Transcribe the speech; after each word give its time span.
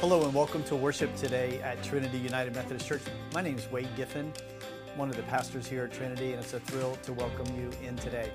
Hello 0.00 0.24
and 0.24 0.32
welcome 0.32 0.64
to 0.64 0.74
worship 0.74 1.14
today 1.14 1.60
at 1.60 1.82
Trinity 1.82 2.16
United 2.16 2.54
Methodist 2.54 2.88
Church. 2.88 3.02
My 3.34 3.42
name 3.42 3.58
is 3.58 3.70
Wade 3.70 3.94
Giffen, 3.96 4.32
one 4.96 5.10
of 5.10 5.16
the 5.16 5.22
pastors 5.24 5.66
here 5.66 5.84
at 5.84 5.92
Trinity, 5.92 6.32
and 6.32 6.40
it's 6.40 6.54
a 6.54 6.60
thrill 6.60 6.96
to 7.02 7.12
welcome 7.12 7.44
you 7.54 7.70
in 7.86 7.96
today. 7.96 8.32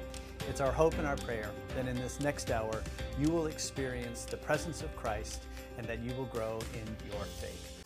It's 0.48 0.62
our 0.62 0.72
hope 0.72 0.96
and 1.00 1.08
our 1.08 1.16
prayer 1.16 1.50
that 1.76 1.88
in 1.88 1.96
this 1.96 2.20
next 2.20 2.52
hour 2.52 2.84
you 3.20 3.30
will 3.30 3.48
experience 3.48 4.26
the 4.26 4.38
presence 4.38 4.84
of 4.84 4.96
Christ 4.96 5.42
and 5.80 5.88
that 5.88 6.04
you 6.04 6.14
will 6.14 6.26
grow 6.26 6.60
in 6.76 6.86
your 7.10 7.24
faith. 7.24 7.82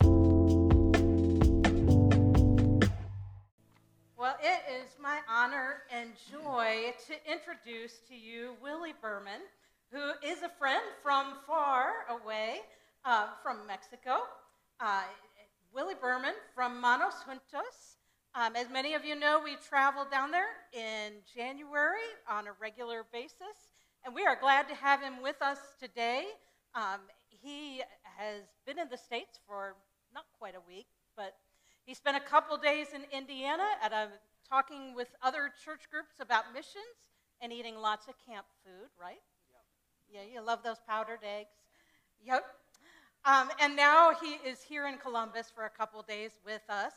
Well, 4.18 4.36
it 4.42 4.60
is 4.70 4.90
my 5.00 5.20
honor 5.26 5.84
and 5.90 6.10
joy 6.30 6.92
to 7.06 7.32
introduce 7.32 8.00
to 8.10 8.14
you 8.14 8.56
Willie 8.62 8.92
Berman, 9.00 9.40
who 9.90 10.10
is 10.22 10.42
a 10.42 10.50
friend 10.58 10.82
from 11.02 11.32
far 11.46 12.04
away 12.10 12.60
uh, 13.04 13.28
from 13.42 13.66
Mexico. 13.66 14.18
Uh, 14.78 15.02
Willie 15.72 15.94
Berman 16.00 16.34
from 16.54 16.80
Manos 16.80 17.14
Juntas. 17.26 17.96
Um, 18.34 18.54
as 18.54 18.68
many 18.70 18.94
of 18.94 19.04
you 19.04 19.14
know, 19.14 19.40
we 19.42 19.56
travel 19.68 20.06
down 20.10 20.30
there 20.30 20.48
in 20.72 21.14
January 21.34 22.06
on 22.28 22.46
a 22.46 22.52
regular 22.60 23.04
basis, 23.12 23.74
and 24.04 24.14
we 24.14 24.24
are 24.24 24.36
glad 24.40 24.68
to 24.68 24.74
have 24.74 25.00
him 25.00 25.22
with 25.22 25.40
us 25.42 25.58
today. 25.80 26.24
Um, 26.74 27.00
he 27.28 27.82
has 28.18 28.42
been 28.66 28.78
in 28.78 28.88
the 28.88 28.96
States 28.96 29.38
for 29.46 29.74
not 30.14 30.24
quite 30.38 30.54
a 30.54 30.62
week, 30.66 30.86
but 31.16 31.34
he 31.84 31.94
spent 31.94 32.16
a 32.16 32.20
couple 32.20 32.56
days 32.56 32.88
in 32.94 33.02
Indiana 33.16 33.66
at 33.82 33.92
a 33.92 34.08
talking 34.48 34.94
with 34.94 35.08
other 35.22 35.50
church 35.64 35.90
groups 35.90 36.14
about 36.20 36.52
missions 36.52 37.10
and 37.40 37.52
eating 37.52 37.76
lots 37.76 38.06
of 38.08 38.14
camp 38.26 38.46
food, 38.64 38.90
right? 39.00 39.22
Yep. 39.50 39.62
Yeah, 40.28 40.34
you 40.34 40.44
love 40.44 40.62
those 40.62 40.78
powdered 40.86 41.20
eggs. 41.24 41.54
Yep. 42.24 42.44
Um, 43.24 43.50
and 43.60 43.76
now 43.76 44.12
he 44.20 44.38
is 44.48 44.62
here 44.62 44.86
in 44.86 44.96
Columbus 44.96 45.52
for 45.54 45.66
a 45.66 45.70
couple 45.70 46.00
days 46.02 46.30
with 46.44 46.62
us. 46.70 46.92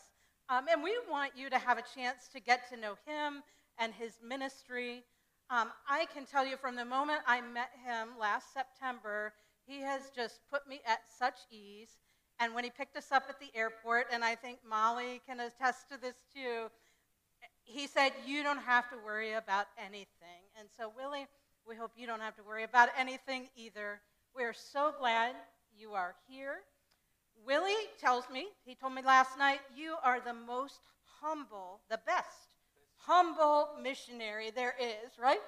Um, 0.49 0.65
and 0.71 0.81
we 0.81 0.93
want 1.09 1.33
you 1.35 1.49
to 1.49 1.57
have 1.57 1.77
a 1.77 1.83
chance 1.95 2.29
to 2.33 2.39
get 2.39 2.69
to 2.69 2.77
know 2.77 2.95
him 3.05 3.43
and 3.77 3.93
his 3.93 4.13
ministry. 4.25 5.03
Um, 5.49 5.69
I 5.87 6.05
can 6.13 6.25
tell 6.25 6.45
you 6.45 6.55
from 6.55 6.75
the 6.75 6.85
moment 6.85 7.19
I 7.27 7.41
met 7.41 7.71
him 7.85 8.09
last 8.19 8.53
September, 8.53 9.33
he 9.67 9.81
has 9.81 10.11
just 10.15 10.39
put 10.49 10.67
me 10.67 10.79
at 10.87 10.99
such 11.17 11.35
ease. 11.51 11.97
And 12.39 12.53
when 12.53 12.63
he 12.63 12.69
picked 12.69 12.95
us 12.95 13.11
up 13.11 13.23
at 13.27 13.39
the 13.39 13.51
airport, 13.53 14.07
and 14.11 14.23
I 14.23 14.35
think 14.35 14.59
Molly 14.67 15.21
can 15.27 15.41
attest 15.41 15.89
to 15.91 15.99
this 15.99 16.15
too, 16.33 16.69
he 17.63 17.85
said, 17.87 18.11
You 18.25 18.43
don't 18.43 18.57
have 18.59 18.89
to 18.91 18.95
worry 19.05 19.33
about 19.33 19.67
anything. 19.77 20.43
And 20.57 20.69
so, 20.77 20.91
Willie, 20.95 21.27
we 21.67 21.75
hope 21.75 21.91
you 21.97 22.07
don't 22.07 22.21
have 22.21 22.35
to 22.37 22.43
worry 22.43 22.63
about 22.63 22.89
anything 22.97 23.49
either. 23.55 23.99
We're 24.35 24.53
so 24.53 24.93
glad 24.97 25.35
you 25.77 25.91
are 25.91 26.15
here. 26.27 26.61
Willie 27.45 27.89
tells 27.99 28.29
me, 28.29 28.47
he 28.65 28.75
told 28.75 28.93
me 28.93 29.01
last 29.01 29.37
night, 29.37 29.59
you 29.75 29.95
are 30.03 30.19
the 30.19 30.33
most 30.33 30.79
humble, 31.21 31.81
the 31.89 31.99
best 32.05 32.49
humble 33.05 33.69
missionary 33.81 34.51
there 34.51 34.75
is, 34.79 35.17
right? 35.21 35.41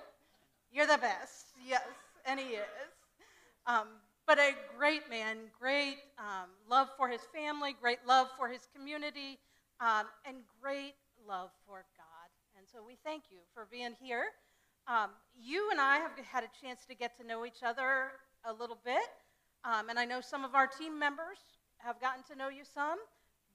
You're 0.72 0.88
the 0.88 0.98
best, 0.98 1.48
yes, 1.66 1.82
and 2.26 2.40
he 2.40 2.56
is. 2.56 2.64
Um, 3.66 3.88
but 4.28 4.40
a 4.40 4.54
great 4.78 5.09
man, 5.09 5.38
great 5.58 5.98
um, 6.17 6.50
love 6.70 6.89
for 6.98 7.08
his 7.08 7.22
family, 7.34 7.76
great 7.80 8.00
love 8.06 8.28
for 8.38 8.48
his 8.48 8.67
community, 8.76 9.39
um, 9.80 10.06
and 10.26 10.38
great 10.62 10.95
love 11.28 11.50
for 11.66 11.86
God. 11.95 12.30
And 12.58 12.66
so 12.72 12.80
we 12.86 12.98
thank 13.04 13.23
you 13.30 13.38
for 13.54 13.67
being 13.72 13.95
here. 14.02 14.26
Um, 14.88 15.12
you 15.39 15.70
and 15.72 15.80
I 15.80 15.98
have 15.98 16.12
had 16.32 16.44
a 16.44 16.50
chance 16.62 16.86
to 16.89 16.95
get 16.95 17.17
to 17.20 17.26
know 17.26 17.45
each 17.45 17.64
other 17.64 18.12
a 18.44 18.54
little 18.54 18.78
bit. 18.84 19.04
Um, 19.66 19.89
and 19.89 19.97
I 19.97 20.05
know 20.05 20.21
some 20.21 20.45
of 20.45 20.53
our 20.53 20.67
team 20.67 20.99
members 20.99 21.41
have 21.77 21.99
gotten 21.99 22.23
to 22.30 22.35
know 22.35 22.49
you 22.49 22.61
some, 22.63 22.99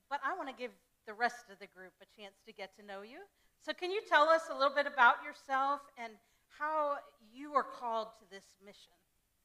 but 0.08 0.18
I 0.26 0.36
want 0.36 0.48
to 0.48 0.54
give 0.54 0.72
the 1.06 1.14
rest 1.14 1.46
of 1.52 1.58
the 1.60 1.68
group 1.68 1.92
a 2.02 2.20
chance 2.20 2.34
to 2.46 2.52
get 2.52 2.76
to 2.76 2.84
know 2.84 3.02
you. 3.02 3.18
So, 3.62 3.72
can 3.72 3.90
you 3.90 4.00
tell 4.08 4.28
us 4.28 4.42
a 4.50 4.54
little 4.54 4.74
bit 4.74 4.86
about 4.86 5.16
yourself 5.24 5.80
and 6.02 6.14
how 6.58 6.96
you 7.32 7.54
are 7.54 7.62
called 7.62 8.08
to 8.18 8.24
this 8.30 8.44
mission? 8.64 8.92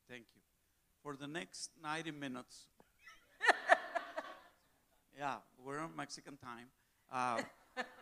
Thank 0.10 0.24
you. 0.34 0.42
For 1.04 1.16
the 1.16 1.28
next 1.28 1.70
90 1.84 2.12
minutes, 2.12 2.68
yeah, 5.18 5.36
we're 5.64 5.80
on 5.80 5.92
Mexican 5.96 6.38
time. 6.38 6.68
Uh, 7.12 7.42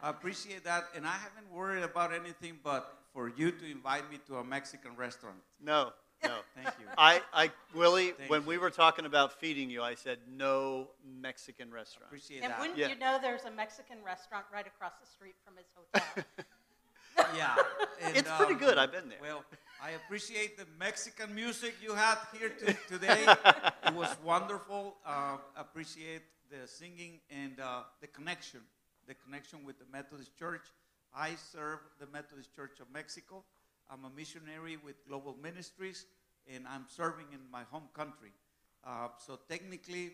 I 0.02 0.09
appreciate 0.09 0.63
that, 0.63 0.85
and 0.96 1.06
I 1.06 1.18
haven't 1.18 1.52
worried 1.52 1.84
about 1.84 2.13
anything 2.13 2.59
but 2.63 2.94
for 3.12 3.28
you 3.28 3.52
to 3.52 3.72
invite 3.72 4.09
me 4.09 4.19
to 4.28 4.38
a 4.38 4.44
Mexican 4.44 4.96
restaurant. 4.96 5.38
No, 5.59 5.91
no. 6.23 6.38
Thank 6.56 6.67
you. 6.79 6.85
I, 6.97 7.22
I, 7.34 7.51
Willie, 7.75 8.11
Thank 8.11 8.29
when 8.29 8.41
you. 8.41 8.47
we 8.47 8.57
were 8.57 8.69
talking 8.69 9.06
about 9.06 9.39
feeding 9.39 9.69
you, 9.69 9.81
I 9.84 9.95
said 9.95 10.19
no 10.38 10.89
Mexican 11.22 11.72
restaurant. 11.72 12.07
Appreciate 12.07 12.44
And 12.44 12.51
that. 12.51 12.59
wouldn't 12.59 12.78
Yeah. 12.78 12.89
you 12.89 12.97
know 12.97 13.19
there's 13.22 13.44
a 13.45 13.51
Mexican 13.51 13.97
restaurant 14.06 14.45
right 14.53 14.66
across 14.67 14.94
the 15.01 15.07
street 15.07 15.35
from 15.45 15.56
his 15.57 15.67
hotel? 15.75 16.23
Yeah. 17.38 17.56
and, 18.01 18.17
It's 18.17 18.29
pretty 18.38 18.53
um, 18.53 18.59
good. 18.59 18.78
I've 18.78 18.91
been 18.91 19.07
there. 19.07 19.19
Well, 19.22 19.44
I 19.81 19.91
appreciate 19.91 20.57
the 20.57 20.66
Mexican 20.79 21.34
music 21.35 21.75
you 21.81 21.94
had 21.94 22.17
here 22.38 22.50
to, 22.50 22.73
today. 22.90 23.23
it 23.85 23.94
was 23.94 24.16
wonderful. 24.23 24.95
Uh, 25.05 25.38
appreciate 25.55 26.23
the 26.50 26.67
singing 26.67 27.19
and 27.29 27.59
uh, 27.59 27.81
the 28.01 28.07
connection, 28.07 28.61
the 29.07 29.13
connection 29.13 29.63
with 29.63 29.78
the 29.78 29.85
Methodist 29.91 30.38
Church. 30.38 30.66
I 31.16 31.35
serve 31.51 31.79
the 32.00 32.07
Methodist 32.07 32.55
Church 32.55 32.79
of 32.79 32.88
Mexico. 32.91 33.44
I'm 33.90 34.06
a 34.06 34.10
missionary 34.16 34.78
with 34.78 34.96
Global 35.08 35.36
Ministries, 35.42 36.06
and 36.54 36.66
I'm 36.68 36.86
serving 36.88 37.28
in 37.32 37.40
my 37.52 37.64
home 37.72 37.90
country. 37.94 38.32
Uh, 38.86 39.10
so 39.18 39.40
technically, 39.50 40.12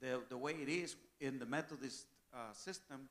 the, 0.00 0.20
the 0.28 0.36
way 0.36 0.52
it 0.52 0.68
is 0.68 0.96
in 1.20 1.38
the 1.38 1.46
Methodist 1.46 2.06
uh, 2.32 2.52
system, 2.52 3.08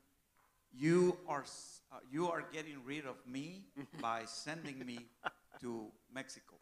you 0.72 1.16
are 1.26 1.44
uh, 1.92 1.96
you 2.10 2.30
are 2.30 2.44
getting 2.52 2.76
rid 2.84 3.06
of 3.06 3.16
me 3.26 3.64
by 4.02 4.22
sending 4.26 4.84
me 4.84 4.98
to 5.60 5.86
Mexico. 6.12 6.56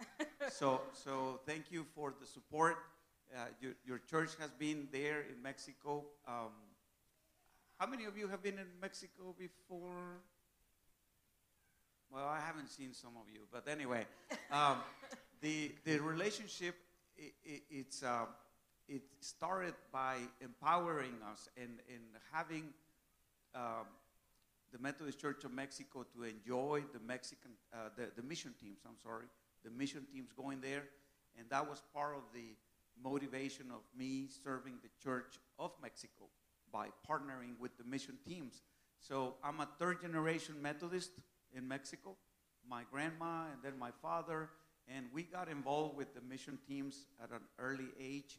So 0.49 0.81
so 0.93 1.41
thank 1.47 1.73
you 1.73 1.85
for 1.95 2.15
the 2.21 2.27
support. 2.27 2.77
Uh, 3.35 3.47
your, 3.61 3.73
your 3.85 3.99
church 3.99 4.31
has 4.39 4.51
been 4.51 4.87
there 4.93 5.23
in 5.23 5.43
Mexico. 5.43 6.05
Um, 6.29 6.53
how 7.79 7.87
many 7.87 8.05
of 8.05 8.17
you 8.17 8.29
have 8.29 8.43
been 8.43 8.59
in 8.59 8.69
Mexico 8.81 9.35
before? 9.37 10.23
Well, 12.16 12.28
I 12.28 12.41
haven't 12.41 12.71
seen 12.71 12.94
some 12.94 13.12
of 13.21 13.28
you, 13.31 13.41
but 13.53 13.69
anyway, 13.69 14.06
um, 14.50 14.78
the 15.43 15.71
the 15.84 15.99
relationship 15.99 16.75
i 17.21 17.25
i 17.47 17.60
it's 17.71 18.03
uh, 18.03 18.25
it 18.88 19.03
started 19.21 19.75
by 19.93 20.16
empowering 20.41 21.12
us 21.31 21.50
and 21.59 21.78
and 21.93 22.05
having 22.32 22.72
um, 23.55 23.84
the 24.72 24.78
Methodist 24.78 25.21
Church 25.21 25.44
of 25.44 25.53
Mexico 25.53 26.06
to 26.15 26.22
enjoy 26.25 26.84
the 26.94 27.00
Mexican 27.00 27.50
uh, 27.75 27.91
the 27.99 28.06
the 28.16 28.22
mission 28.22 28.55
teams. 28.62 28.78
I'm 28.88 28.99
sorry, 29.03 29.26
the 29.62 29.71
mission 29.71 30.06
teams 30.10 30.32
going 30.32 30.62
there, 30.62 30.84
and 31.38 31.47
that 31.50 31.69
was 31.69 31.82
part 31.93 32.16
of 32.16 32.22
the 32.32 32.56
motivation 33.05 33.66
of 33.71 33.82
me 33.94 34.28
serving 34.43 34.78
the 34.82 34.88
Church 35.05 35.38
of 35.59 35.71
Mexico 35.82 36.31
by 36.72 36.88
partnering 37.06 37.60
with 37.60 37.76
the 37.76 37.84
mission 37.84 38.16
teams. 38.26 38.62
So 39.00 39.34
I'm 39.44 39.60
a 39.60 39.69
third 39.78 40.00
generation 40.00 40.55
Methodist 40.62 41.10
in 41.56 41.67
Mexico. 41.67 42.17
My 42.69 42.83
grandma 42.91 43.44
and 43.53 43.62
then 43.62 43.78
my 43.78 43.91
father, 44.03 44.50
and 44.89 45.06
we 45.12 45.22
got 45.22 45.49
involved 45.49 45.97
with 45.97 46.15
the 46.15 46.21
mission 46.21 46.59
teams 46.69 47.06
at 47.22 47.31
an 47.31 47.43
early 47.59 47.89
age. 48.00 48.39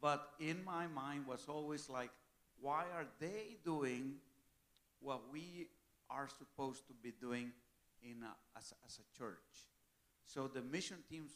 But 0.00 0.30
in 0.40 0.64
my 0.64 0.86
mind 0.86 1.26
was 1.26 1.46
always 1.48 1.88
like, 1.88 2.10
why 2.60 2.84
are 2.94 3.06
they 3.20 3.56
doing 3.64 4.14
what 5.00 5.22
we 5.32 5.68
are 6.10 6.28
supposed 6.38 6.86
to 6.88 6.94
be 7.02 7.12
doing 7.20 7.50
in 8.02 8.22
a, 8.22 8.58
as, 8.58 8.72
a- 8.72 8.86
as 8.86 8.98
a 8.98 9.18
church? 9.18 9.68
So 10.26 10.48
the 10.48 10.62
mission 10.62 10.98
teams 11.10 11.32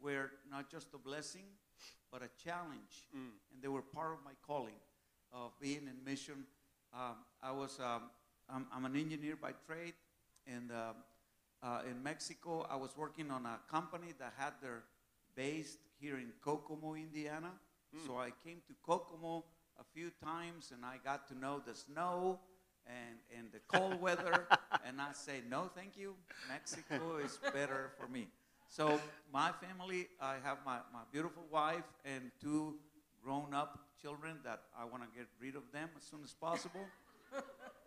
were 0.00 0.30
not 0.50 0.70
just 0.70 0.88
a 0.94 0.98
blessing, 0.98 1.44
but 2.12 2.22
a 2.22 2.28
challenge, 2.42 3.08
and 3.12 3.32
they 3.62 3.68
were 3.68 3.82
part 3.82 4.12
of 4.12 4.18
my 4.24 4.32
calling 4.46 4.78
of 5.32 5.52
being 5.60 5.82
in 5.88 6.04
mission. 6.04 6.44
Um, 6.94 7.16
I 7.42 7.52
was 7.52 7.78
um, 7.80 8.04
I'm, 8.48 8.66
I'm 8.74 8.84
an 8.86 8.96
engineer 8.96 9.36
by 9.36 9.52
trade, 9.66 9.92
and 10.48 10.70
um, 10.70 10.94
uh, 11.62 11.80
in 11.88 12.02
Mexico, 12.02 12.66
I 12.70 12.76
was 12.76 12.90
working 12.96 13.30
on 13.30 13.44
a 13.46 13.58
company 13.70 14.14
that 14.18 14.32
had 14.36 14.54
their 14.62 14.84
base 15.36 15.76
here 16.00 16.16
in 16.16 16.32
Kokomo, 16.42 16.94
Indiana. 16.94 17.50
So 18.06 18.18
I 18.18 18.30
came 18.44 18.60
to 18.66 18.74
Kokomo 18.84 19.44
a 19.80 19.84
few 19.94 20.10
times, 20.22 20.72
and 20.74 20.84
I 20.84 20.96
got 21.02 21.26
to 21.28 21.38
know 21.38 21.62
the 21.66 21.74
snow 21.74 22.38
and, 22.86 23.16
and 23.36 23.48
the 23.52 23.60
cold 23.66 24.00
weather. 24.06 24.46
and 24.86 25.00
I 25.00 25.12
say, 25.12 25.40
no, 25.48 25.70
thank 25.74 25.96
you. 25.96 26.14
Mexico 26.48 27.16
is 27.16 27.38
better 27.52 27.92
for 27.98 28.06
me. 28.08 28.28
So 28.68 29.00
my 29.32 29.50
family, 29.52 30.08
I 30.20 30.34
have 30.44 30.58
my, 30.66 30.78
my 30.92 31.00
beautiful 31.10 31.44
wife 31.50 31.84
and 32.04 32.30
two 32.40 32.74
grown-up 33.24 33.78
children 34.00 34.36
that 34.44 34.62
I 34.78 34.84
want 34.84 35.02
to 35.02 35.08
get 35.18 35.26
rid 35.40 35.56
of 35.56 35.62
them 35.72 35.88
as 35.96 36.04
soon 36.04 36.20
as 36.22 36.34
possible. 36.34 36.86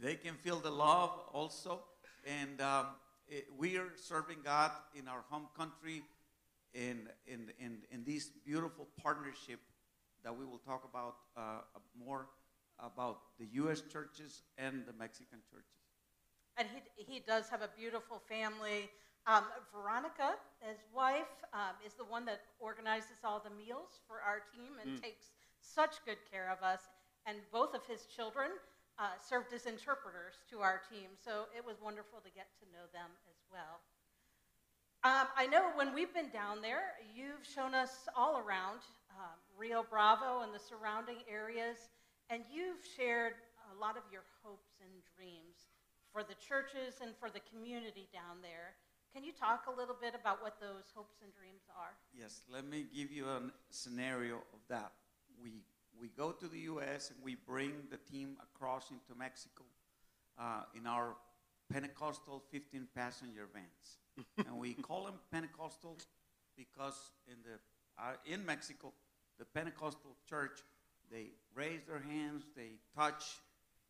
they 0.00 0.14
can 0.14 0.34
feel 0.34 0.58
the 0.58 0.70
love 0.70 1.10
also. 1.32 1.80
And 2.26 2.60
um, 2.60 2.86
it, 3.28 3.46
we 3.56 3.76
are 3.76 3.92
serving 3.96 4.38
God 4.44 4.70
in 4.94 5.08
our 5.08 5.24
home 5.28 5.48
country 5.56 6.02
in, 6.74 7.08
in, 7.26 7.50
in, 7.58 7.78
in 7.90 8.04
this 8.04 8.30
beautiful 8.44 8.86
partnership 9.02 9.60
that 10.24 10.36
we 10.36 10.44
will 10.44 10.58
talk 10.58 10.84
about 10.88 11.16
uh, 11.36 11.60
more 11.98 12.26
about 12.78 13.20
the 13.38 13.46
U.S. 13.52 13.82
churches 13.92 14.42
and 14.56 14.84
the 14.86 14.92
Mexican 14.92 15.38
churches. 15.50 15.66
And 16.56 16.68
he, 16.96 17.14
he 17.14 17.20
does 17.20 17.48
have 17.48 17.62
a 17.62 17.70
beautiful 17.76 18.20
family. 18.28 18.90
Um, 19.26 19.44
Veronica, 19.74 20.34
his 20.60 20.78
wife, 20.94 21.30
um, 21.52 21.74
is 21.84 21.94
the 21.94 22.04
one 22.04 22.24
that 22.26 22.40
organizes 22.60 23.22
all 23.24 23.42
the 23.42 23.54
meals 23.54 24.00
for 24.06 24.20
our 24.22 24.42
team 24.54 24.72
and 24.82 25.02
takes 25.02 25.26
such 25.60 26.04
good 26.06 26.18
care 26.30 26.50
of 26.50 26.62
us. 26.62 26.80
And 27.26 27.38
both 27.52 27.74
of 27.74 27.82
his 27.86 28.06
children 28.06 28.50
uh, 28.98 29.14
served 29.22 29.54
as 29.54 29.66
interpreters 29.66 30.42
to 30.50 30.60
our 30.60 30.82
team. 30.90 31.14
So 31.14 31.46
it 31.56 31.64
was 31.64 31.78
wonderful 31.80 32.18
to 32.20 32.30
get 32.34 32.50
to 32.58 32.66
know 32.74 32.86
them 32.92 33.10
as 33.30 33.38
well. 33.50 33.80
Um, 35.06 35.30
I 35.38 35.46
know 35.46 35.70
when 35.78 35.94
we've 35.94 36.12
been 36.12 36.30
down 36.34 36.60
there, 36.60 36.98
you've 37.14 37.46
shown 37.46 37.72
us 37.72 38.10
all 38.18 38.42
around 38.42 38.82
um, 39.14 39.38
Rio 39.56 39.86
Bravo 39.88 40.42
and 40.42 40.52
the 40.52 40.58
surrounding 40.58 41.22
areas, 41.30 41.86
and 42.30 42.42
you've 42.50 42.82
shared 42.98 43.38
a 43.70 43.74
lot 43.78 43.96
of 43.96 44.02
your 44.10 44.26
hopes 44.42 44.82
and 44.82 44.90
dreams 45.14 45.70
for 46.12 46.26
the 46.26 46.34
churches 46.34 46.98
and 46.98 47.14
for 47.14 47.30
the 47.30 47.38
community 47.46 48.10
down 48.10 48.42
there. 48.42 48.74
Can 49.14 49.22
you 49.22 49.32
talk 49.32 49.70
a 49.70 49.74
little 49.74 49.94
bit 49.94 50.18
about 50.18 50.42
what 50.42 50.60
those 50.60 50.90
hopes 50.94 51.22
and 51.22 51.30
dreams 51.32 51.62
are? 51.78 51.94
Yes, 52.10 52.42
let 52.52 52.66
me 52.66 52.86
give 52.94 53.12
you 53.12 53.26
a 53.26 53.40
scenario 53.70 54.42
of 54.52 54.60
that. 54.68 54.92
We, 55.42 55.62
we 56.00 56.08
go 56.08 56.32
to 56.32 56.46
the 56.46 56.58
U.S. 56.60 57.10
and 57.10 57.18
we 57.22 57.36
bring 57.46 57.72
the 57.90 57.96
team 57.96 58.36
across 58.42 58.90
into 58.90 59.18
Mexico 59.18 59.64
uh, 60.38 60.62
in 60.74 60.86
our 60.86 61.16
Pentecostal 61.72 62.42
15 62.50 62.88
passenger 62.94 63.48
vans. 63.52 64.26
and 64.46 64.58
we 64.58 64.74
call 64.74 65.04
them 65.04 65.14
Pentecostal 65.32 65.96
because 66.56 67.12
in, 67.28 67.36
the, 67.44 68.02
uh, 68.02 68.14
in 68.26 68.44
Mexico, 68.44 68.92
the 69.38 69.44
Pentecostal 69.44 70.16
church, 70.28 70.60
they 71.10 71.28
raise 71.54 71.80
their 71.86 72.00
hands, 72.00 72.44
they 72.56 72.72
touch, 72.96 73.24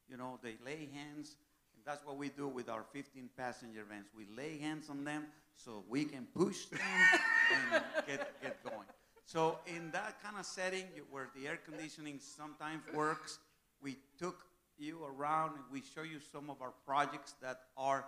you 0.09 0.17
know, 0.17 0.39
they 0.43 0.57
lay 0.65 0.89
hands. 0.93 1.37
And 1.75 1.85
that's 1.85 2.05
what 2.05 2.17
we 2.17 2.29
do 2.29 2.49
with 2.49 2.69
our 2.69 2.85
15 2.93 3.31
passenger 3.37 3.85
vans. 3.89 4.07
We 4.17 4.27
lay 4.37 4.59
hands 4.59 4.91
on 4.91 5.05
them 5.05 5.25
so 5.55 5.85
we 5.89 6.05
can 6.05 6.27
push 6.35 6.67
them 6.67 6.81
and 7.73 7.83
get, 8.07 8.41
get 8.43 8.63
going. 8.65 8.87
So 9.29 9.59
in 9.67 9.91
that 9.91 10.23
kind 10.23 10.37
of 10.39 10.47
setting 10.47 10.85
where 11.11 11.29
the 11.37 11.49
air 11.49 11.59
conditioning 11.63 12.19
sometimes 12.19 12.81
works, 12.95 13.39
we 13.83 13.99
took 14.19 14.39
you 14.79 15.05
around 15.05 15.51
and 15.51 15.65
we 15.71 15.83
show 15.95 16.01
you 16.01 16.19
some 16.33 16.49
of 16.49 16.63
our 16.63 16.73
projects 16.87 17.35
that 17.43 17.61
are 17.77 18.07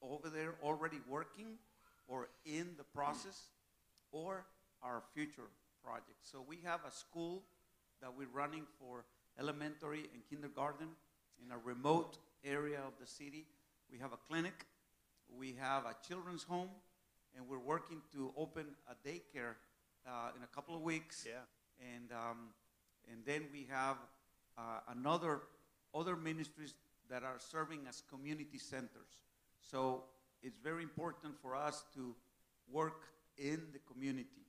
over 0.00 0.30
there 0.30 0.54
already 0.62 1.00
working 1.06 1.58
or 2.08 2.28
in 2.46 2.70
the 2.78 2.84
process 2.94 3.48
or 4.10 4.46
our 4.82 5.02
future 5.12 5.50
projects. 5.84 6.30
So 6.32 6.42
we 6.48 6.60
have 6.64 6.80
a 6.88 6.90
school 6.90 7.42
that 8.00 8.16
we're 8.16 8.26
running 8.32 8.62
for 8.80 9.04
elementary 9.38 10.06
and 10.14 10.22
kindergarten 10.30 10.88
in 11.44 11.52
a 11.52 11.58
remote 11.58 12.16
area 12.42 12.78
of 12.78 12.94
the 12.98 13.06
city. 13.06 13.44
We 13.90 13.98
have 13.98 14.14
a 14.14 14.18
clinic, 14.30 14.64
we 15.28 15.56
have 15.60 15.84
a 15.84 15.94
children's 16.08 16.44
home, 16.44 16.70
and 17.36 17.46
we're 17.46 17.58
working 17.58 18.00
to 18.14 18.32
open 18.34 18.64
a 18.88 18.94
daycare 19.06 19.56
uh, 20.06 20.30
in 20.36 20.42
a 20.42 20.46
couple 20.46 20.74
of 20.74 20.82
weeks. 20.82 21.26
Yeah. 21.26 21.40
And, 21.96 22.12
um, 22.12 22.38
and 23.10 23.24
then 23.24 23.46
we 23.52 23.66
have 23.70 23.96
uh, 24.56 24.80
another, 24.88 25.40
other 25.94 26.16
ministries 26.16 26.74
that 27.10 27.22
are 27.22 27.38
serving 27.38 27.80
as 27.88 28.02
community 28.08 28.58
centers. 28.58 29.20
So 29.60 30.04
it's 30.42 30.58
very 30.62 30.82
important 30.82 31.34
for 31.40 31.54
us 31.54 31.84
to 31.94 32.14
work 32.70 33.02
in 33.36 33.60
the 33.72 33.78
community. 33.92 34.46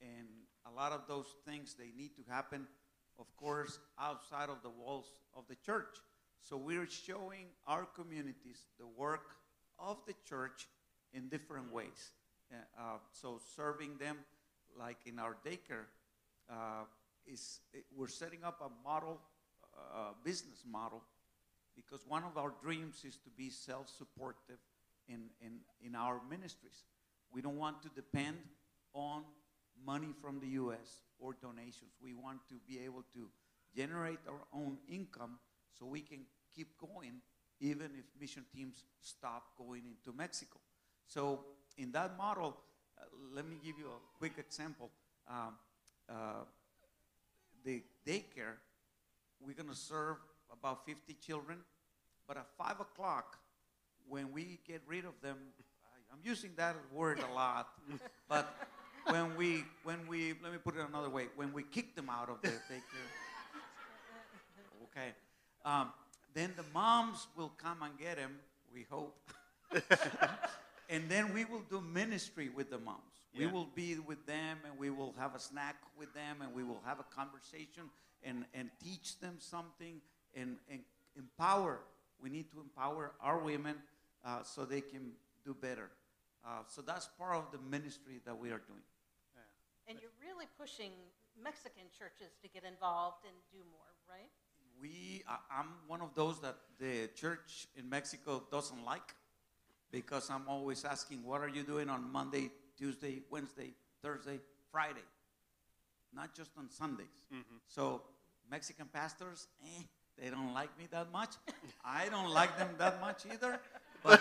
And 0.00 0.28
a 0.66 0.70
lot 0.74 0.92
of 0.92 1.02
those 1.06 1.26
things, 1.46 1.74
they 1.78 1.90
need 1.96 2.10
to 2.16 2.22
happen, 2.32 2.66
of 3.18 3.26
course, 3.36 3.78
outside 4.00 4.48
of 4.48 4.62
the 4.62 4.70
walls 4.70 5.12
of 5.36 5.44
the 5.48 5.56
church. 5.64 5.96
So 6.40 6.56
we're 6.56 6.88
showing 6.88 7.46
our 7.66 7.84
communities 7.84 8.66
the 8.78 8.86
work 8.86 9.36
of 9.78 9.98
the 10.06 10.14
church 10.28 10.66
in 11.12 11.28
different 11.28 11.72
ways. 11.72 12.10
Uh, 12.52 12.56
uh, 12.78 12.98
so 13.12 13.40
serving 13.56 13.96
them, 13.98 14.18
like 14.78 14.98
in 15.06 15.18
our 15.18 15.36
daycare, 15.44 15.86
uh, 16.50 16.84
is 17.26 17.60
we're 17.96 18.08
setting 18.08 18.44
up 18.44 18.60
a 18.60 18.88
model, 18.88 19.20
uh, 19.76 20.12
business 20.24 20.64
model, 20.70 21.02
because 21.76 22.04
one 22.06 22.24
of 22.24 22.36
our 22.36 22.52
dreams 22.62 23.04
is 23.06 23.16
to 23.16 23.30
be 23.30 23.48
self-supportive 23.48 24.58
in, 25.08 25.30
in, 25.40 25.58
in 25.84 25.94
our 25.94 26.20
ministries. 26.28 26.84
We 27.32 27.40
don't 27.40 27.56
want 27.56 27.82
to 27.82 27.88
depend 27.90 28.36
on 28.92 29.22
money 29.84 30.14
from 30.20 30.38
the 30.40 30.48
U.S. 30.48 31.02
or 31.18 31.34
donations. 31.40 31.92
We 32.02 32.14
want 32.14 32.40
to 32.48 32.54
be 32.68 32.80
able 32.84 33.04
to 33.14 33.28
generate 33.74 34.18
our 34.28 34.42
own 34.52 34.76
income 34.88 35.38
so 35.78 35.86
we 35.86 36.00
can 36.00 36.20
keep 36.54 36.78
going 36.78 37.20
even 37.60 37.90
if 37.98 38.04
mission 38.20 38.44
teams 38.54 38.84
stop 39.00 39.44
going 39.56 39.82
into 39.86 40.16
Mexico. 40.16 40.58
So 41.06 41.44
in 41.78 41.92
that 41.92 42.18
model, 42.18 42.56
let 43.34 43.46
me 43.48 43.56
give 43.64 43.78
you 43.78 43.86
a 43.86 44.18
quick 44.18 44.32
example. 44.38 44.90
Um, 45.28 45.54
uh, 46.08 46.44
the 47.64 47.82
daycare, 48.06 48.58
we're 49.40 49.54
going 49.54 49.68
to 49.68 49.74
serve 49.74 50.16
about 50.52 50.84
50 50.86 51.14
children, 51.14 51.58
but 52.26 52.36
at 52.36 52.46
5 52.58 52.80
o'clock, 52.80 53.38
when 54.08 54.32
we 54.32 54.58
get 54.66 54.82
rid 54.86 55.04
of 55.04 55.12
them, 55.22 55.36
I- 55.84 56.12
I'm 56.12 56.20
using 56.22 56.50
that 56.56 56.76
word 56.92 57.18
a 57.20 57.32
lot, 57.34 57.68
but 58.28 58.54
when 59.08 59.36
we, 59.36 59.64
when 59.84 60.06
we, 60.06 60.34
let 60.42 60.52
me 60.52 60.58
put 60.62 60.76
it 60.76 60.86
another 60.88 61.10
way, 61.10 61.26
when 61.36 61.52
we 61.52 61.62
kick 61.62 61.94
them 61.96 62.08
out 62.10 62.28
of 62.28 62.40
the 62.42 62.48
daycare, 62.48 63.10
okay, 64.84 65.12
um, 65.64 65.90
then 66.34 66.52
the 66.56 66.64
moms 66.74 67.26
will 67.36 67.52
come 67.58 67.82
and 67.82 67.98
get 67.98 68.16
them, 68.16 68.32
we 68.72 68.86
hope. 68.90 69.16
and 70.92 71.08
then 71.08 71.32
we 71.32 71.46
will 71.46 71.62
do 71.70 71.80
ministry 71.80 72.50
with 72.54 72.70
the 72.70 72.78
moms. 72.78 73.00
We 73.36 73.46
will 73.46 73.68
be 73.74 73.96
with 74.06 74.26
them 74.26 74.58
and 74.66 74.78
we 74.78 74.90
will 74.90 75.14
have 75.18 75.34
a 75.34 75.38
snack 75.38 75.76
with 75.98 76.12
them 76.12 76.42
and 76.42 76.54
we 76.54 76.64
will 76.64 76.82
have 76.84 77.00
a 77.00 77.04
conversation 77.04 77.84
and, 78.22 78.44
and 78.52 78.70
teach 78.84 79.18
them 79.18 79.36
something 79.38 80.02
and, 80.36 80.56
and 80.70 80.80
empower. 81.16 81.80
We 82.22 82.28
need 82.28 82.50
to 82.50 82.60
empower 82.60 83.12
our 83.22 83.38
women 83.38 83.76
uh, 84.22 84.42
so 84.42 84.66
they 84.66 84.82
can 84.82 85.12
do 85.46 85.54
better. 85.54 85.88
Uh, 86.44 86.60
so 86.68 86.82
that's 86.82 87.08
part 87.18 87.36
of 87.36 87.50
the 87.52 87.58
ministry 87.70 88.20
that 88.26 88.38
we 88.38 88.48
are 88.48 88.60
doing. 88.68 88.84
And 89.88 89.98
you're 90.00 90.10
really 90.20 90.46
pushing 90.60 90.92
Mexican 91.42 91.84
churches 91.98 92.36
to 92.42 92.48
get 92.48 92.64
involved 92.64 93.24
and 93.24 93.34
do 93.50 93.58
more, 93.72 93.90
right? 94.08 94.28
We, 94.78 95.22
I, 95.26 95.38
I'm 95.58 95.68
one 95.86 96.02
of 96.02 96.14
those 96.14 96.38
that 96.40 96.56
the 96.78 97.08
church 97.16 97.66
in 97.76 97.88
Mexico 97.88 98.42
doesn't 98.50 98.84
like 98.84 99.14
because 99.92 100.30
I'm 100.30 100.42
always 100.48 100.84
asking, 100.84 101.22
what 101.22 101.42
are 101.42 101.48
you 101.48 101.62
doing 101.62 101.88
on 101.88 102.10
Monday, 102.10 102.50
Tuesday, 102.76 103.20
Wednesday, 103.30 103.74
Thursday, 104.02 104.40
Friday? 104.72 105.04
Not 106.14 106.34
just 106.34 106.50
on 106.58 106.68
Sundays. 106.70 107.06
So 107.68 108.02
Mexican 108.50 108.86
pastors, 108.92 109.46
eh, 109.62 109.82
they 110.20 110.30
don't 110.30 110.52
like 110.52 110.76
me 110.78 110.88
that 110.90 111.12
much. 111.12 111.34
I 111.84 112.08
don't 112.08 112.30
like 112.30 112.58
them 112.58 112.70
that 112.78 113.00
much 113.00 113.24
either. 113.32 113.60
But 114.02 114.20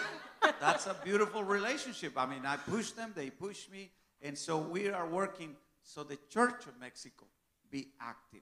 that's 0.59 0.87
a 0.87 0.95
beautiful 1.03 1.43
relationship. 1.43 2.13
I 2.17 2.25
mean, 2.25 2.45
I 2.45 2.57
push 2.57 2.91
them, 2.91 3.13
they 3.15 3.29
push 3.29 3.69
me. 3.69 3.89
And 4.21 4.37
so 4.37 4.57
we 4.57 4.89
are 4.89 5.07
working 5.07 5.55
so 5.83 6.03
the 6.03 6.17
Church 6.29 6.67
of 6.67 6.79
Mexico 6.79 7.25
be 7.71 7.87
active. 7.99 8.41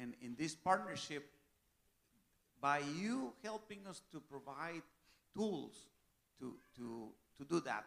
And 0.00 0.14
in 0.22 0.34
this 0.38 0.54
partnership, 0.54 1.28
by 2.60 2.80
you 2.98 3.32
helping 3.42 3.80
us 3.88 4.00
to 4.12 4.20
provide 4.20 4.82
tools 5.34 5.74
to, 6.40 6.54
to, 6.76 7.08
to 7.38 7.44
do 7.44 7.60
that, 7.60 7.84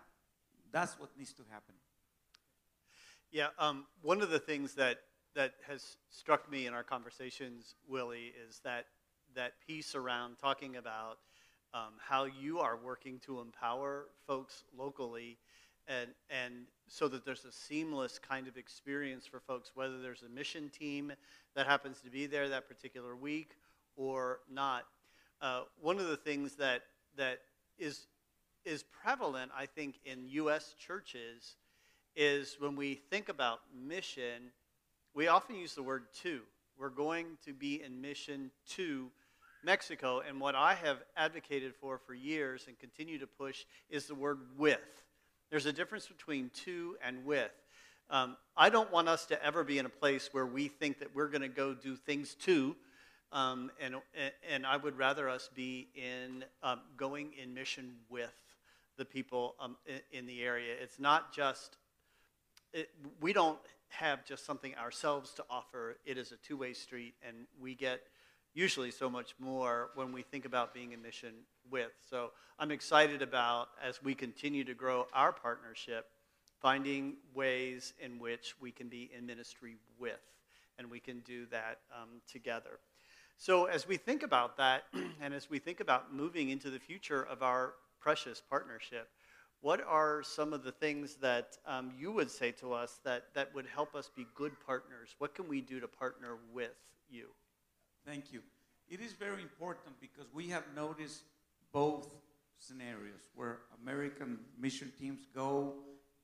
that's 0.72 1.00
what 1.00 1.10
needs 1.18 1.34
to 1.34 1.44
happen. 1.52 1.76
Yeah, 3.32 3.48
um, 3.60 3.86
one 4.02 4.22
of 4.22 4.30
the 4.30 4.40
things 4.40 4.74
that, 4.76 5.00
that 5.36 5.54
has 5.68 5.98
struck 6.10 6.52
me 6.52 6.68
in 6.68 6.74
our 6.74 6.84
conversations, 6.84 7.76
Willie, 7.88 8.34
is 8.48 8.60
that, 8.64 8.86
that 9.36 9.54
piece 9.66 9.96
around 9.96 10.38
talking 10.38 10.76
about 10.76 11.20
um, 11.74 11.94
how 12.00 12.26
you 12.26 12.60
are 12.60 12.78
working 12.78 13.20
to 13.26 13.40
empower 13.40 14.08
folks 14.28 14.64
locally 14.78 15.38
and, 15.88 16.10
and 16.30 16.54
so 16.88 17.08
that 17.08 17.26
there's 17.26 17.46
a 17.46 17.52
seamless 17.52 18.20
kind 18.20 18.48
of 18.48 18.58
experience 18.58 19.26
for 19.26 19.40
folks, 19.40 19.72
whether 19.76 20.02
there's 20.02 20.24
a 20.24 20.30
mission 20.30 20.70
team 20.70 21.12
that 21.56 21.66
happens 21.66 22.02
to 22.02 22.10
be 22.10 22.28
there 22.28 22.50
that 22.50 22.68
particular 22.68 23.16
week 23.16 23.56
or 23.96 24.40
not. 24.50 24.86
Uh, 25.42 25.64
one 25.82 26.00
of 26.00 26.08
the 26.08 26.18
things 26.18 26.56
that, 26.56 26.84
that 27.18 27.40
is, 27.78 28.08
is 28.66 28.84
prevalent, 28.84 29.52
I 29.58 29.66
think, 29.66 29.96
in 30.06 30.28
U.S. 30.30 30.76
churches 30.80 31.56
is 32.16 32.58
when 32.60 32.76
we 32.76 32.96
think 32.96 33.30
about 33.30 33.60
mission, 33.74 34.52
we 35.14 35.28
often 35.28 35.56
use 35.56 35.74
the 35.74 35.84
word 35.84 36.04
to. 36.24 36.42
We're 36.78 36.90
going 36.90 37.38
to 37.46 37.54
be 37.54 37.82
in 37.82 38.02
mission 38.02 38.52
to 38.72 39.10
Mexico. 39.64 40.22
And 40.28 40.40
what 40.40 40.56
I 40.56 40.74
have 40.74 40.98
advocated 41.16 41.74
for 41.76 41.98
for 41.98 42.14
years 42.14 42.66
and 42.68 42.78
continue 42.80 43.20
to 43.20 43.28
push 43.28 43.66
is 43.90 44.08
the 44.08 44.16
word 44.16 44.40
with. 44.58 44.80
There's 45.50 45.66
a 45.66 45.74
difference 45.74 46.08
between 46.08 46.50
to 46.66 46.98
and 47.04 47.26
with. 47.26 47.52
Um, 48.10 48.36
I 48.58 48.70
don't 48.70 48.92
want 48.92 49.08
us 49.08 49.26
to 49.28 49.44
ever 49.44 49.64
be 49.64 49.80
in 49.80 49.86
a 49.86 49.90
place 49.90 50.30
where 50.32 50.46
we 50.46 50.68
think 50.68 51.00
that 51.00 51.16
we're 51.16 51.28
going 51.28 51.42
to 51.42 51.48
go 51.48 51.74
do 51.74 51.96
things 51.96 52.36
to, 52.46 52.76
Um, 53.32 53.72
and, 53.80 53.96
and 54.50 54.66
I 54.66 54.76
would 54.76 54.98
rather 54.98 55.30
us 55.30 55.50
be 55.56 55.88
in 55.96 56.44
um, 56.64 56.82
going 56.98 57.32
in 57.42 57.54
mission 57.54 57.96
with 58.10 58.34
the 59.02 59.06
people 59.06 59.56
um, 59.60 59.76
in, 59.88 60.20
in 60.20 60.26
the 60.28 60.44
area. 60.44 60.76
It's 60.80 61.00
not 61.00 61.34
just, 61.34 61.78
it, 62.72 62.90
we 63.20 63.34
don't 63.34 63.58
have 63.90 64.24
just 64.24 64.46
something 64.46 64.76
ourselves 64.76 65.34
to 65.34 65.44
offer. 65.50 65.98
It 66.06 66.20
is 66.20 66.32
a 66.32 66.36
two 66.36 66.56
way 66.56 66.74
street, 66.74 67.16
and 67.28 67.48
we 67.60 67.74
get 67.74 68.02
usually 68.54 68.92
so 68.92 69.10
much 69.10 69.34
more 69.40 69.90
when 69.96 70.14
we 70.14 70.22
think 70.22 70.46
about 70.46 70.72
being 70.72 70.92
in 70.92 71.02
mission 71.02 71.34
with. 71.72 71.90
So 72.12 72.30
I'm 72.60 72.70
excited 72.70 73.24
about 73.24 73.70
as 73.84 74.04
we 74.04 74.14
continue 74.14 74.64
to 74.66 74.76
grow 74.76 75.08
our 75.14 75.32
partnership, 75.32 76.06
finding 76.62 77.16
ways 77.34 77.94
in 78.00 78.20
which 78.20 78.54
we 78.62 78.70
can 78.70 78.88
be 78.88 79.10
in 79.18 79.26
ministry 79.26 79.78
with, 80.00 80.22
and 80.78 80.92
we 80.92 81.00
can 81.00 81.22
do 81.22 81.48
that 81.48 81.80
um, 82.00 82.22
together. 82.32 82.78
So 83.40 83.66
as 83.66 83.88
we 83.88 83.98
think 83.98 84.22
about 84.22 84.58
that, 84.58 84.84
and 85.24 85.34
as 85.34 85.50
we 85.50 85.58
think 85.58 85.80
about 85.80 86.14
moving 86.14 86.52
into 86.52 86.70
the 86.70 86.78
future 86.78 87.24
of 87.24 87.42
our 87.42 87.74
precious 88.02 88.42
partnership, 88.50 89.10
what 89.62 89.82
are 89.88 90.24
some 90.24 90.54
of 90.54 90.64
the 90.64 90.72
things 90.72 91.16
that 91.22 91.58
um, 91.68 91.92
you 91.98 92.12
would 92.12 92.32
say 92.32 92.52
to 92.54 92.74
us 92.74 93.00
that, 93.04 93.26
that 93.36 93.54
would 93.54 93.68
help 93.68 93.94
us 93.94 94.10
be 94.16 94.26
good 94.34 94.54
partners? 94.66 95.16
What 95.20 95.36
can 95.36 95.48
we 95.48 95.62
do 95.62 95.80
to 95.80 95.88
partner 95.88 96.38
with 96.52 96.76
you? 97.10 97.28
Thank 98.06 98.34
you. 98.34 98.42
It 98.90 99.00
is 99.00 99.14
very 99.14 99.42
important 99.44 99.94
because 100.02 100.26
we 100.34 100.48
have 100.48 100.64
noticed 100.76 101.22
both 101.72 102.16
scenarios 102.58 103.22
where 103.36 103.60
American 103.82 104.40
mission 104.60 104.92
teams 105.00 105.28
go 105.34 105.76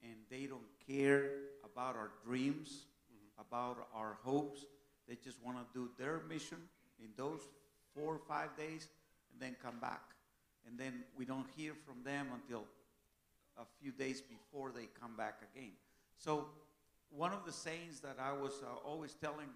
and 0.01 0.15
they 0.29 0.47
don't 0.47 0.61
care 0.87 1.29
about 1.63 1.95
our 1.95 2.11
dreams, 2.25 2.85
mm-hmm. 3.11 3.41
about 3.41 3.87
our 3.93 4.17
hopes. 4.23 4.65
They 5.07 5.15
just 5.23 5.37
want 5.45 5.57
to 5.57 5.65
do 5.73 5.89
their 5.97 6.21
mission 6.27 6.57
in 6.99 7.09
those 7.15 7.41
four 7.95 8.15
or 8.15 8.21
five 8.27 8.55
days 8.57 8.87
and 9.31 9.41
then 9.41 9.55
come 9.61 9.79
back. 9.79 10.01
And 10.67 10.77
then 10.77 11.03
we 11.17 11.25
don't 11.25 11.47
hear 11.55 11.73
from 11.85 12.03
them 12.03 12.27
until 12.33 12.65
a 13.57 13.63
few 13.81 13.91
days 13.91 14.21
before 14.21 14.71
they 14.71 14.87
come 14.99 15.15
back 15.15 15.39
again. 15.53 15.71
So, 16.17 16.45
one 17.09 17.31
of 17.31 17.45
the 17.45 17.53
sayings 17.53 18.01
that 18.01 18.17
I 18.19 18.33
was 18.33 18.61
uh, 18.61 18.75
always 18.85 19.13
telling 19.13 19.47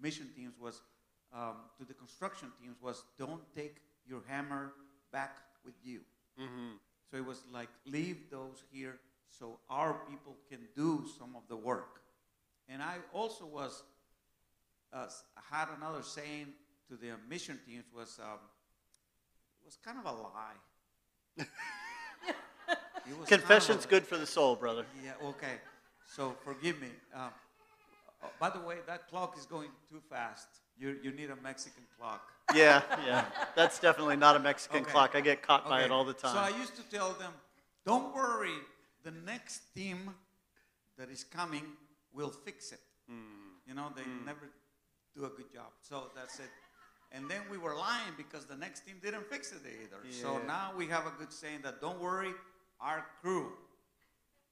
mission 0.00 0.28
teams 0.36 0.54
was 0.60 0.82
um, 1.32 1.56
to 1.78 1.84
the 1.84 1.94
construction 1.94 2.48
teams 2.62 2.76
was 2.80 3.02
don't 3.18 3.42
take 3.54 3.76
your 4.06 4.22
hammer 4.28 4.72
back 5.12 5.38
with 5.64 5.74
you. 5.82 6.00
Mm-hmm. 6.40 6.76
So 7.10 7.16
it 7.16 7.26
was 7.26 7.42
like 7.52 7.68
leave 7.86 8.30
those 8.30 8.62
here 8.72 8.98
so 9.28 9.58
our 9.68 9.94
people 10.08 10.36
can 10.48 10.60
do 10.76 11.04
some 11.18 11.34
of 11.36 11.42
the 11.48 11.56
work. 11.56 12.00
And 12.68 12.82
I 12.82 12.96
also 13.12 13.46
was 13.46 13.82
uh, 14.92 15.06
had 15.50 15.68
another 15.76 16.02
saying 16.02 16.48
to 16.88 16.96
the 16.96 17.12
mission 17.28 17.58
teams 17.66 17.84
was 17.94 18.18
um, 18.22 18.38
was 19.64 19.76
kind 19.84 19.98
of 19.98 20.06
a 20.06 20.12
lie. 20.12 21.46
Confession's 23.26 23.68
kind 23.68 23.78
of 23.78 23.84
a, 23.84 23.88
good 23.88 24.06
for 24.06 24.16
the 24.16 24.26
soul, 24.26 24.56
brother. 24.56 24.84
Yeah. 25.04 25.12
Okay. 25.28 25.58
So 26.06 26.36
forgive 26.44 26.80
me. 26.80 26.88
Uh, 27.14 27.28
by 28.38 28.50
the 28.50 28.60
way, 28.60 28.76
that 28.86 29.08
clock 29.08 29.36
is 29.38 29.46
going 29.46 29.68
too 29.88 30.00
fast. 30.10 30.48
You, 30.78 30.96
you 31.02 31.12
need 31.12 31.30
a 31.30 31.36
Mexican 31.36 31.82
clock. 31.98 32.22
Yeah, 32.54 32.82
yeah. 33.06 33.24
That's 33.54 33.78
definitely 33.78 34.16
not 34.16 34.36
a 34.36 34.38
Mexican 34.38 34.82
okay. 34.82 34.90
clock. 34.90 35.14
I 35.14 35.20
get 35.20 35.42
caught 35.42 35.62
okay. 35.62 35.70
by 35.70 35.82
it 35.84 35.90
all 35.90 36.04
the 36.04 36.12
time. 36.12 36.32
So 36.32 36.38
I 36.38 36.58
used 36.58 36.76
to 36.76 36.82
tell 36.90 37.12
them, 37.12 37.32
don't 37.86 38.14
worry, 38.14 38.58
the 39.04 39.12
next 39.24 39.74
team 39.74 40.14
that 40.98 41.10
is 41.10 41.24
coming 41.24 41.64
will 42.12 42.30
fix 42.30 42.72
it. 42.72 42.80
Mm. 43.10 43.14
You 43.66 43.74
know, 43.74 43.92
they 43.94 44.02
mm. 44.02 44.24
never 44.26 44.50
do 45.16 45.24
a 45.24 45.28
good 45.28 45.52
job. 45.52 45.70
So 45.80 46.10
that's 46.14 46.38
it. 46.40 46.50
And 47.12 47.28
then 47.28 47.40
we 47.50 47.58
were 47.58 47.74
lying 47.74 48.12
because 48.16 48.44
the 48.46 48.56
next 48.56 48.86
team 48.86 48.96
didn't 49.02 49.26
fix 49.28 49.52
it 49.52 49.62
either. 49.64 50.00
Yeah. 50.04 50.22
So 50.22 50.40
now 50.46 50.72
we 50.76 50.86
have 50.86 51.06
a 51.06 51.12
good 51.18 51.32
saying 51.32 51.60
that 51.64 51.80
don't 51.80 52.00
worry, 52.00 52.32
our 52.80 53.04
crew 53.20 53.52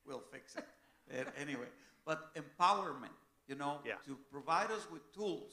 will 0.07 0.23
fix 0.33 0.57
it. 0.57 1.29
anyway, 1.41 1.69
but 2.05 2.35
empowerment, 2.35 3.17
you 3.47 3.55
know, 3.55 3.79
yeah. 3.85 3.95
to 4.07 4.19
provide 4.31 4.71
us 4.71 4.87
with 4.91 5.13
tools 5.15 5.53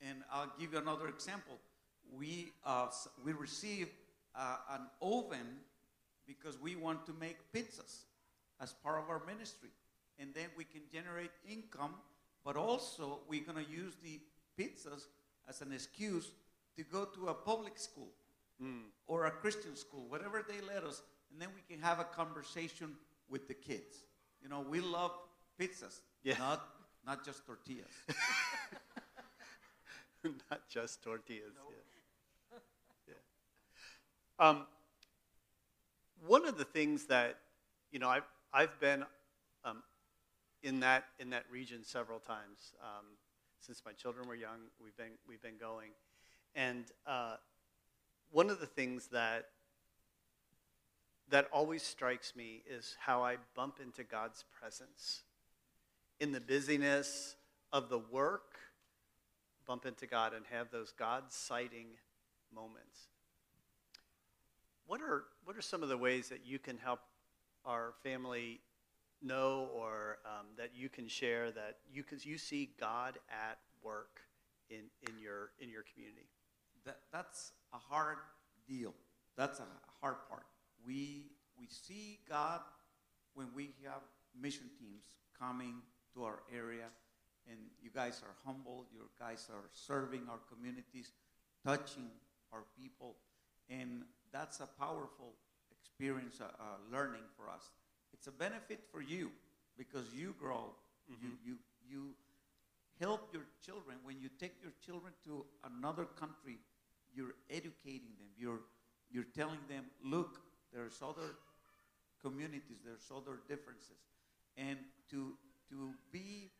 and 0.00 0.18
I'll 0.30 0.52
give 0.58 0.72
you 0.72 0.78
another 0.78 1.08
example. 1.08 1.58
We, 2.12 2.52
uh, 2.64 2.88
we 3.24 3.32
received 3.32 3.90
uh, 4.34 4.56
an 4.70 4.82
oven 5.00 5.58
because 6.26 6.60
we 6.60 6.76
want 6.76 7.06
to 7.06 7.14
make 7.18 7.36
pizzas 7.52 8.04
as 8.60 8.72
part 8.72 9.02
of 9.02 9.08
our 9.08 9.22
ministry. 9.26 9.70
And 10.18 10.34
then 10.34 10.46
we 10.56 10.64
can 10.64 10.82
generate 10.92 11.30
income, 11.50 11.94
but 12.44 12.56
also 12.56 13.20
we're 13.28 13.42
going 13.42 13.64
to 13.64 13.70
use 13.70 13.94
the 14.02 14.20
pizzas 14.58 15.06
as 15.48 15.60
an 15.62 15.72
excuse 15.72 16.30
to 16.76 16.82
go 16.84 17.04
to 17.04 17.28
a 17.28 17.34
public 17.34 17.78
school 17.78 18.08
mm. 18.62 18.82
or 19.06 19.26
a 19.26 19.30
Christian 19.30 19.76
school, 19.76 20.06
whatever 20.08 20.44
they 20.46 20.60
let 20.66 20.84
us, 20.84 21.02
and 21.30 21.40
then 21.40 21.48
we 21.54 21.62
can 21.72 21.82
have 21.82 21.98
a 21.98 22.04
conversation 22.04 22.92
with 23.28 23.48
the 23.48 23.54
kids. 23.54 24.04
You 24.42 24.48
know, 24.48 24.60
we 24.60 24.80
love 24.80 25.12
pizzas, 25.60 26.00
yeah. 26.22 26.38
not, 26.38 26.66
not 27.06 27.24
just 27.24 27.46
tortillas. 27.46 27.86
not 30.50 30.68
just 30.68 31.02
tortillas. 31.02 31.54
Yeah. 32.52 32.58
yeah. 33.08 34.48
Um, 34.48 34.66
one 36.26 36.46
of 36.46 36.58
the 36.58 36.64
things 36.64 37.06
that 37.06 37.38
you 37.90 37.98
know 37.98 38.08
I've 38.08 38.28
I've 38.52 38.78
been 38.80 39.04
um, 39.64 39.82
in 40.62 40.80
that 40.80 41.04
in 41.18 41.30
that 41.30 41.44
region 41.50 41.84
several 41.84 42.18
times 42.18 42.74
um, 42.82 43.06
since 43.60 43.82
my 43.84 43.92
children 43.92 44.28
were 44.28 44.34
young. 44.34 44.58
We've 44.82 44.96
been 44.96 45.18
we've 45.28 45.42
been 45.42 45.58
going, 45.58 45.90
and 46.54 46.84
uh, 47.06 47.36
one 48.30 48.50
of 48.50 48.60
the 48.60 48.66
things 48.66 49.08
that 49.08 49.48
that 51.30 51.48
always 51.52 51.82
strikes 51.82 52.36
me 52.36 52.62
is 52.68 52.96
how 53.00 53.22
I 53.24 53.36
bump 53.54 53.78
into 53.82 54.04
God's 54.04 54.44
presence 54.60 55.22
in 56.20 56.32
the 56.32 56.40
busyness 56.40 57.34
of 57.72 57.88
the 57.88 57.98
work 57.98 58.56
bump 59.66 59.84
into 59.84 60.06
God 60.06 60.32
and 60.32 60.44
have 60.50 60.70
those 60.70 60.92
God 60.92 61.24
sighting 61.28 61.86
moments. 62.54 63.08
What 64.86 65.00
are, 65.00 65.24
what 65.44 65.56
are 65.56 65.62
some 65.62 65.82
of 65.82 65.88
the 65.88 65.98
ways 65.98 66.28
that 66.28 66.46
you 66.46 66.58
can 66.58 66.78
help 66.78 67.00
our 67.64 67.94
family 68.02 68.60
know 69.22 69.68
or 69.74 70.18
um, 70.24 70.46
that 70.56 70.70
you 70.74 70.88
can 70.88 71.08
share 71.08 71.50
that 71.50 71.78
you, 71.92 72.02
cause 72.02 72.24
you 72.24 72.38
see 72.38 72.70
God 72.78 73.18
at 73.30 73.58
work 73.82 74.20
in, 74.70 74.84
in, 75.08 75.18
your, 75.18 75.50
in 75.60 75.68
your 75.70 75.84
community? 75.92 76.28
That, 76.84 76.98
that's 77.12 77.52
a 77.72 77.78
hard 77.78 78.18
deal. 78.68 78.94
That's 79.36 79.60
a 79.60 79.66
hard 80.00 80.16
part. 80.28 80.46
We, 80.86 81.26
we 81.58 81.66
see 81.68 82.20
God 82.28 82.60
when 83.34 83.48
we 83.54 83.70
have 83.84 84.02
mission 84.40 84.66
teams 84.78 85.04
coming 85.38 85.74
to 86.14 86.24
our 86.24 86.40
area 86.54 86.86
and 87.48 87.58
you 87.82 87.90
guys 87.94 88.22
are 88.24 88.34
humble. 88.44 88.86
You 88.92 89.02
guys 89.18 89.48
are 89.52 89.68
serving 89.72 90.22
our 90.30 90.40
communities, 90.52 91.12
touching 91.64 92.10
our 92.52 92.64
people, 92.78 93.16
and 93.68 94.02
that's 94.32 94.60
a 94.60 94.66
powerful 94.78 95.34
experience, 95.70 96.40
uh, 96.40 96.44
uh, 96.44 96.76
learning 96.92 97.22
for 97.36 97.48
us. 97.48 97.70
It's 98.12 98.26
a 98.26 98.32
benefit 98.32 98.80
for 98.90 99.00
you 99.00 99.30
because 99.76 100.06
you 100.14 100.34
grow. 100.38 100.74
Mm-hmm. 101.10 101.26
You 101.26 101.30
you 101.44 101.56
you 101.88 102.14
help 103.00 103.28
your 103.32 103.44
children 103.64 103.98
when 104.04 104.20
you 104.20 104.28
take 104.40 104.54
your 104.62 104.72
children 104.84 105.12
to 105.24 105.44
another 105.64 106.04
country. 106.04 106.58
You're 107.14 107.34
educating 107.50 108.14
them. 108.18 108.28
You're 108.38 108.60
you're 109.10 109.30
telling 109.34 109.60
them, 109.68 109.84
look, 110.04 110.40
there's 110.72 111.00
other 111.02 111.36
communities, 112.22 112.78
there's 112.84 113.10
other 113.14 113.38
differences, 113.48 114.00
and 114.56 114.78
to 115.10 115.34
to 115.70 115.90
be 116.12 116.50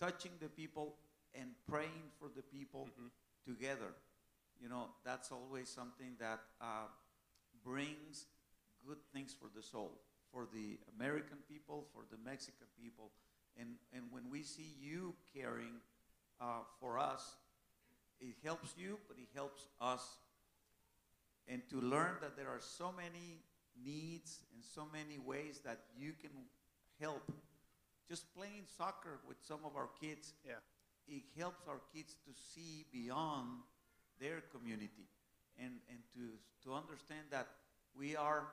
touching 0.00 0.32
the 0.40 0.48
people 0.48 0.94
and 1.34 1.50
praying 1.68 2.10
for 2.18 2.28
the 2.34 2.42
people 2.42 2.88
mm-hmm. 2.90 3.52
together. 3.52 3.94
You 4.60 4.68
know, 4.68 4.90
that's 5.04 5.32
always 5.32 5.68
something 5.68 6.14
that 6.20 6.40
uh, 6.60 6.86
brings 7.64 8.26
good 8.86 8.98
things 9.12 9.34
for 9.38 9.48
the 9.54 9.62
soul, 9.62 10.00
for 10.32 10.46
the 10.52 10.78
American 10.96 11.38
people, 11.48 11.86
for 11.92 12.02
the 12.10 12.16
Mexican 12.24 12.66
people. 12.80 13.10
And, 13.58 13.76
and 13.94 14.04
when 14.10 14.30
we 14.30 14.42
see 14.42 14.74
you 14.80 15.14
caring 15.34 15.80
uh, 16.40 16.64
for 16.80 16.98
us, 16.98 17.36
it 18.20 18.36
helps 18.44 18.74
you, 18.76 18.98
but 19.08 19.18
it 19.18 19.28
helps 19.34 19.66
us. 19.80 20.02
And 21.48 21.62
to 21.70 21.80
learn 21.80 22.16
that 22.20 22.36
there 22.36 22.48
are 22.48 22.60
so 22.60 22.92
many 22.96 23.42
needs 23.84 24.40
and 24.54 24.62
so 24.64 24.86
many 24.92 25.18
ways 25.18 25.60
that 25.64 25.80
you 25.96 26.12
can 26.20 26.30
help 27.00 27.32
just 28.08 28.34
playing 28.34 28.64
soccer 28.76 29.20
with 29.26 29.38
some 29.42 29.60
of 29.64 29.76
our 29.76 29.88
kids, 30.00 30.34
yeah. 30.46 30.60
it 31.08 31.22
helps 31.38 31.66
our 31.68 31.80
kids 31.94 32.14
to 32.24 32.32
see 32.34 32.84
beyond 32.92 33.48
their 34.20 34.42
community 34.52 35.08
and, 35.58 35.74
and 35.88 35.98
to, 36.14 36.36
to 36.62 36.74
understand 36.74 37.26
that 37.30 37.48
we 37.96 38.16
are 38.16 38.48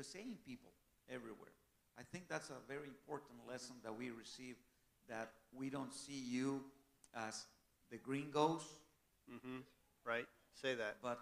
the 0.00 0.04
same 0.04 0.38
people 0.46 0.70
everywhere. 1.12 1.52
I 1.98 2.02
think 2.10 2.24
that's 2.26 2.48
a 2.48 2.60
very 2.66 2.88
important 2.88 3.36
lesson 3.46 3.74
that 3.84 3.94
we 3.94 4.08
receive 4.10 4.56
that 5.10 5.30
we 5.52 5.68
don't 5.68 5.92
see 5.92 6.22
you 6.36 6.62
as 7.14 7.44
the 7.90 7.98
gringos, 7.98 8.62
Mm-hmm. 9.30 9.58
Right? 10.04 10.26
Say 10.60 10.74
that. 10.74 10.96
but, 11.00 11.20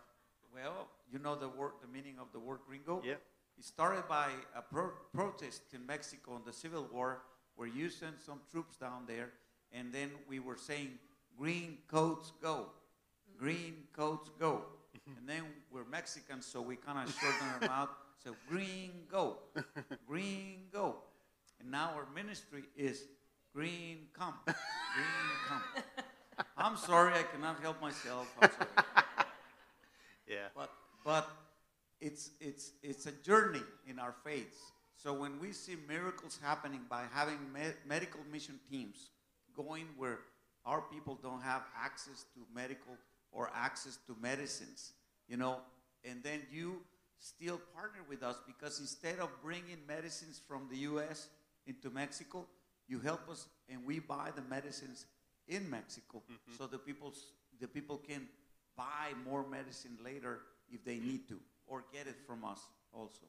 well, 0.54 0.88
you 1.12 1.18
know 1.18 1.35
the 1.35 1.49
word, 1.49 1.73
the 1.82 1.88
meaning 1.88 2.14
of 2.18 2.28
the 2.32 2.38
word 2.38 2.61
gringo? 2.66 3.02
Yeah. 3.04 3.14
It 3.58 3.64
started 3.64 4.08
by 4.08 4.30
a 4.56 4.62
pro- 4.62 4.92
protest 5.12 5.61
in 5.75 5.85
Mexico 5.85 6.37
in 6.37 6.42
the 6.47 6.54
Civil 6.54 6.88
War 6.90 7.18
where 7.56 7.68
you 7.68 7.90
sent 7.90 8.18
some 8.25 8.40
troops 8.50 8.78
down 8.78 9.02
there, 9.06 9.30
and 9.73 9.92
then 9.92 10.11
we 10.26 10.38
were 10.38 10.56
saying, 10.56 10.92
Green 11.37 11.78
coats 11.87 12.32
go. 12.40 12.68
Green 13.38 13.75
coats 13.94 14.30
go. 14.40 14.62
and 15.18 15.28
then 15.28 15.42
we're 15.70 15.85
Mexicans, 15.85 16.47
so 16.47 16.62
we 16.62 16.76
kind 16.76 17.06
of 17.06 17.14
shorten 17.20 17.47
our 17.61 17.68
mouth. 17.68 17.90
So, 18.23 18.35
Green 18.49 18.91
go. 19.11 19.39
Green 20.07 20.65
go. 20.73 20.97
And 21.61 21.71
now 21.71 21.93
our 21.95 22.07
ministry 22.15 22.65
is 22.77 23.03
Green 23.55 24.09
come. 24.13 24.35
Green 24.45 24.57
come. 25.49 25.63
I'm 26.57 26.77
sorry, 26.77 27.15
I 27.15 27.23
cannot 27.23 27.61
help 27.61 27.81
myself. 27.81 28.29
I'm 28.41 28.51
sorry 28.51 28.69
Yeah. 30.29 30.49
but 30.55 30.71
but 31.05 31.29
it's 32.01 32.31
it's 32.41 32.73
it's 32.83 33.07
a 33.07 33.13
journey 33.13 33.63
in 33.89 33.99
our 33.99 34.15
faith. 34.25 34.55
So 34.97 35.13
when 35.15 35.41
we 35.41 35.53
see 35.53 35.77
miracles 35.89 36.39
happening 36.43 36.81
by 36.89 37.05
having 37.13 37.39
me- 37.53 37.75
medical 37.87 38.21
mission 38.31 38.59
teams 38.71 39.11
going 39.57 39.87
where 39.97 40.19
our 40.67 40.83
people 40.83 41.19
don't 41.23 41.41
have 41.43 41.63
access 41.77 42.25
to 42.35 42.41
medical 42.55 42.97
or 43.33 43.51
access 43.55 43.97
to 44.07 44.15
medicines, 44.21 44.93
you 45.29 45.37
know, 45.37 45.59
and 46.05 46.23
then 46.23 46.43
you 46.53 46.81
still 47.19 47.61
partner 47.75 48.01
with 48.09 48.23
us 48.23 48.37
because 48.47 48.81
instead 48.81 49.19
of 49.19 49.29
bringing 49.43 49.79
medicines 49.87 50.41
from 50.47 50.69
the 50.71 50.79
U.S. 50.79 51.29
into 51.67 51.91
Mexico, 51.91 52.47
you 52.87 53.01
help 53.01 53.29
us 53.29 53.49
and 53.69 53.85
we 53.85 53.99
buy 53.99 54.31
the 54.35 54.43
medicines 54.43 55.07
in 55.47 55.69
Mexico, 55.69 56.23
so 56.59 56.67
the 56.67 56.79
people 56.79 57.15
the 57.61 57.67
people 57.67 57.97
can 57.97 58.29
buy 58.77 59.13
more 59.25 59.45
medicine 59.49 59.99
later 60.05 60.41
if 60.71 60.85
they 60.85 60.99
need 60.99 61.27
to, 61.29 61.39
or 61.67 61.85
get 61.93 62.07
it 62.07 62.17
from 62.27 62.45
us 62.45 62.61
also. 62.93 63.25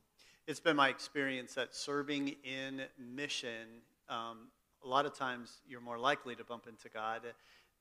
It's 0.48 0.60
been 0.60 0.76
my 0.76 0.90
experience 0.90 1.54
that 1.56 1.76
serving 1.76 2.36
in 2.44 2.84
mission, 2.98 3.82
um, 4.10 4.50
a 4.84 4.88
lot 4.88 5.06
of 5.06 5.16
times 5.18 5.62
you're 5.68 5.82
more 5.82 5.98
likely 5.98 6.36
to 6.36 6.44
bump 6.44 6.68
into 6.68 6.90
God 6.90 7.22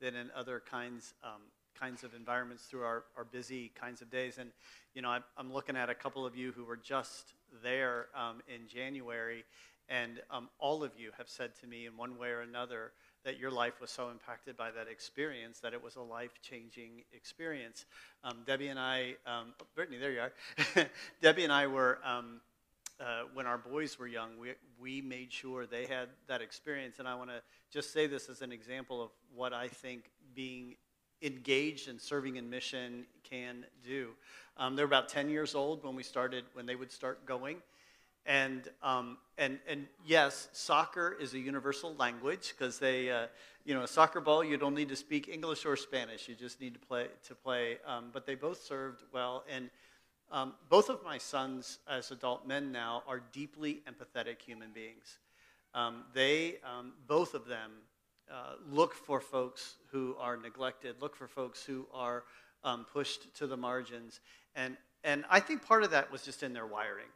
than 0.01 0.15
in 0.15 0.31
other 0.35 0.63
kinds 0.71 1.15
um, 1.25 1.43
kinds 1.79 2.05
of 2.05 2.15
environments 2.15 2.65
through 2.65 2.83
our, 2.83 3.05
our 3.17 3.25
busy 3.25 3.71
kinds 3.75 4.03
of 4.03 4.11
days. 4.11 4.39
And 4.39 4.51
you 4.95 5.03
know, 5.03 5.11
I'm, 5.11 5.25
I'm 5.37 5.53
looking 5.53 5.77
at 5.77 5.91
a 5.91 5.95
couple 5.95 6.27
of 6.27 6.37
you 6.37 6.53
who 6.53 6.65
were 6.65 6.77
just 6.77 7.33
there 7.63 8.07
um, 8.15 8.41
in 8.49 8.69
January, 8.69 9.45
and 9.89 10.21
um, 10.31 10.49
all 10.59 10.83
of 10.83 10.93
you 10.99 11.11
have 11.17 11.29
said 11.29 11.51
to 11.61 11.67
me 11.67 11.87
in 11.87 11.97
one 11.97 12.19
way 12.19 12.29
or 12.29 12.41
another 12.41 12.93
that 13.25 13.39
your 13.39 13.51
life 13.51 13.81
was 13.81 13.91
so 13.91 14.11
impacted 14.11 14.57
by 14.57 14.71
that 14.71 14.89
experience 14.89 15.61
that 15.61 15.73
it 15.73 15.83
was 15.83 15.97
a 15.97 16.01
life 16.01 16.41
changing 16.43 17.03
experience. 17.13 17.85
Um, 18.25 18.39
Debbie 18.47 18.69
and 18.69 18.79
I, 18.79 19.17
um, 19.27 19.55
Brittany, 19.75 19.99
there 19.99 20.13
you 20.13 20.21
are. 20.21 20.87
Debbie 21.23 21.45
and 21.45 21.53
I 21.53 21.67
were, 21.67 21.99
um, 22.05 22.41
uh, 23.01 23.23
when 23.35 23.47
our 23.47 23.59
boys 23.59 23.99
were 23.99 24.07
young, 24.07 24.39
we, 24.41 24.53
we 24.81 25.01
made 25.01 25.33
sure 25.33 25.67
they 25.67 25.87
had 25.87 26.09
that 26.27 26.43
experience. 26.43 26.99
And 26.99 27.09
I 27.09 27.15
want 27.15 27.31
to 27.31 27.43
just 27.71 27.93
say 27.93 28.07
this 28.07 28.29
as 28.29 28.43
an 28.43 28.53
example 28.53 29.03
of 29.03 29.11
what 29.35 29.53
I 29.53 29.69
think 29.69 30.11
being 30.35 30.77
engaged 31.23 31.89
and 31.89 32.01
serving 32.01 32.37
in 32.37 32.49
mission 32.49 33.07
can 33.25 33.65
do. 33.85 34.11
Um, 34.57 34.77
they're 34.77 34.85
about 34.85 35.09
10 35.09 35.31
years 35.31 35.55
old 35.55 35.85
when 35.85 35.95
we 35.95 36.03
started, 36.03 36.45
when 36.55 36.67
they 36.67 36.77
would 36.77 36.91
start 36.91 37.27
going. 37.27 37.59
And, 38.27 38.69
um, 38.83 39.19
and, 39.39 39.59
and 39.67 39.87
yes, 40.05 40.49
soccer 40.53 41.17
is 41.19 41.33
a 41.35 41.39
universal 41.39 41.95
language 41.95 42.55
because 42.57 42.79
they, 42.79 43.11
uh, 43.11 43.27
you 43.65 43.75
know, 43.75 43.83
a 43.83 43.89
soccer 43.89 44.21
ball, 44.21 44.45
you 44.45 44.57
don't 44.57 44.75
need 44.75 44.91
to 44.91 44.97
speak 44.97 45.29
English 45.29 45.65
or 45.65 45.77
Spanish. 45.77 46.29
You 46.29 46.35
just 46.35 46.61
need 46.61 46.75
to 46.75 46.81
play. 46.81 47.07
To 47.29 47.35
play. 47.35 47.79
Um, 47.87 48.11
but 48.13 48.27
they 48.27 48.35
both 48.35 48.63
served 48.63 49.03
well. 49.13 49.45
And 49.49 49.71
um, 50.31 50.55
both 50.69 50.91
of 50.91 51.03
my 51.03 51.17
sons, 51.17 51.79
as 51.89 52.11
adult 52.11 52.47
men 52.47 52.71
now, 52.71 53.03
are 53.09 53.23
deeply 53.33 53.83
empathetic 53.89 54.43
human 54.43 54.73
beings. 54.73 55.19
Um, 55.75 56.05
they, 56.13 56.57
um, 56.65 56.93
both 57.07 57.35
of 57.35 57.47
them, 57.47 57.71
uh, 58.31 58.55
look 58.71 58.95
for 58.95 59.21
folks 59.21 59.75
who 59.91 60.17
are 60.19 60.37
neglected, 60.37 60.97
look 61.01 61.17
for 61.17 61.27
folks 61.27 61.65
who 61.65 61.87
are 61.93 62.25
um, 62.65 62.87
pushed 62.93 63.35
to 63.37 63.47
the 63.47 63.57
margins. 63.57 64.21
And, 64.55 64.77
and 65.05 65.25
I 65.31 65.41
think 65.41 65.65
part 65.65 65.83
of 65.83 65.91
that 65.93 66.11
was 66.11 66.23
just 66.23 66.43
in 66.43 66.53
their 66.53 66.67
wiring. 66.67 67.07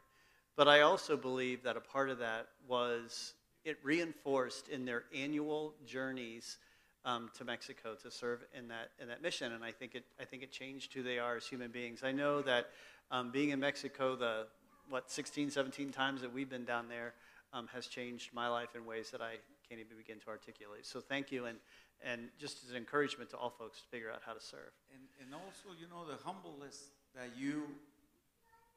But 0.55 0.67
I 0.67 0.81
also 0.81 1.17
believe 1.17 1.63
that 1.63 1.77
a 1.77 1.81
part 1.81 2.09
of 2.09 2.19
that 2.19 2.47
was 2.67 3.33
it 3.65 3.77
reinforced 3.83 4.69
in 4.69 4.85
their 4.85 5.03
annual 5.15 5.73
journeys 5.85 6.57
um, 7.05 7.29
to 7.37 7.43
Mexico 7.43 7.95
to 8.01 8.11
serve 8.11 8.43
in 8.57 8.67
that, 8.67 8.91
in 9.01 9.07
that 9.07 9.21
mission. 9.21 9.51
And 9.53 9.63
I 9.63 9.71
think, 9.71 9.95
it, 9.95 10.05
I 10.19 10.25
think 10.25 10.43
it 10.43 10.51
changed 10.51 10.93
who 10.93 11.03
they 11.03 11.19
are 11.19 11.35
as 11.37 11.45
human 11.45 11.71
beings. 11.71 12.01
I 12.03 12.11
know 12.11 12.41
that 12.41 12.69
um, 13.11 13.31
being 13.31 13.49
in 13.49 13.59
Mexico, 13.59 14.15
the, 14.15 14.47
what, 14.89 15.09
16, 15.09 15.49
17 15.49 15.91
times 15.91 16.21
that 16.21 16.33
we've 16.33 16.49
been 16.49 16.65
down 16.65 16.87
there, 16.87 17.13
um, 17.53 17.67
has 17.73 17.87
changed 17.87 18.33
my 18.33 18.47
life 18.47 18.75
in 18.75 18.85
ways 18.85 19.11
that 19.11 19.21
I 19.21 19.35
can't 19.67 19.79
even 19.79 19.97
begin 19.97 20.19
to 20.19 20.29
articulate. 20.29 20.85
So 20.85 21.01
thank 21.01 21.31
you, 21.31 21.45
and, 21.45 21.57
and 22.03 22.29
just 22.39 22.63
as 22.63 22.71
an 22.71 22.77
encouragement 22.77 23.29
to 23.31 23.37
all 23.37 23.49
folks 23.49 23.81
to 23.81 23.87
figure 23.87 24.11
out 24.11 24.21
how 24.25 24.33
to 24.33 24.41
serve. 24.41 24.71
And, 24.93 25.01
and 25.21 25.33
also, 25.33 25.77
you 25.79 25.87
know, 25.87 26.05
the 26.05 26.21
humbleness 26.23 26.89
that 27.15 27.29
you 27.37 27.63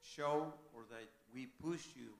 show 0.02 0.52
or 0.74 0.82
that 0.90 1.08
we 1.34 1.46
push 1.46 1.84
you 1.96 2.10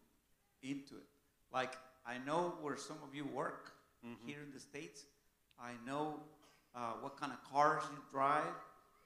into 0.63 0.97
it. 0.97 1.07
Like, 1.53 1.77
I 2.07 2.19
know 2.25 2.55
where 2.61 2.77
some 2.77 2.99
of 3.07 3.15
you 3.15 3.25
work 3.25 3.73
here 4.25 4.39
in 4.45 4.53
the 4.53 4.61
States. 4.61 5.05
I 5.61 5.73
know 5.87 6.21
uh, 6.75 6.93
what 7.01 7.19
kind 7.19 7.33
of 7.33 7.43
cars 7.51 7.83
you 7.91 7.99
drive. 8.11 8.45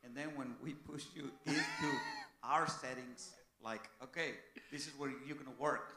And 0.04 0.16
then 0.16 0.28
when 0.34 0.54
we 0.62 0.72
push 0.72 1.04
you 1.14 1.30
into 1.46 1.98
our 2.42 2.68
settings, 2.68 3.30
like, 3.62 3.82
okay, 4.02 4.30
this 4.72 4.86
is 4.86 4.92
where 4.98 5.10
you're 5.10 5.36
going 5.36 5.54
to 5.54 5.62
work. 5.62 5.96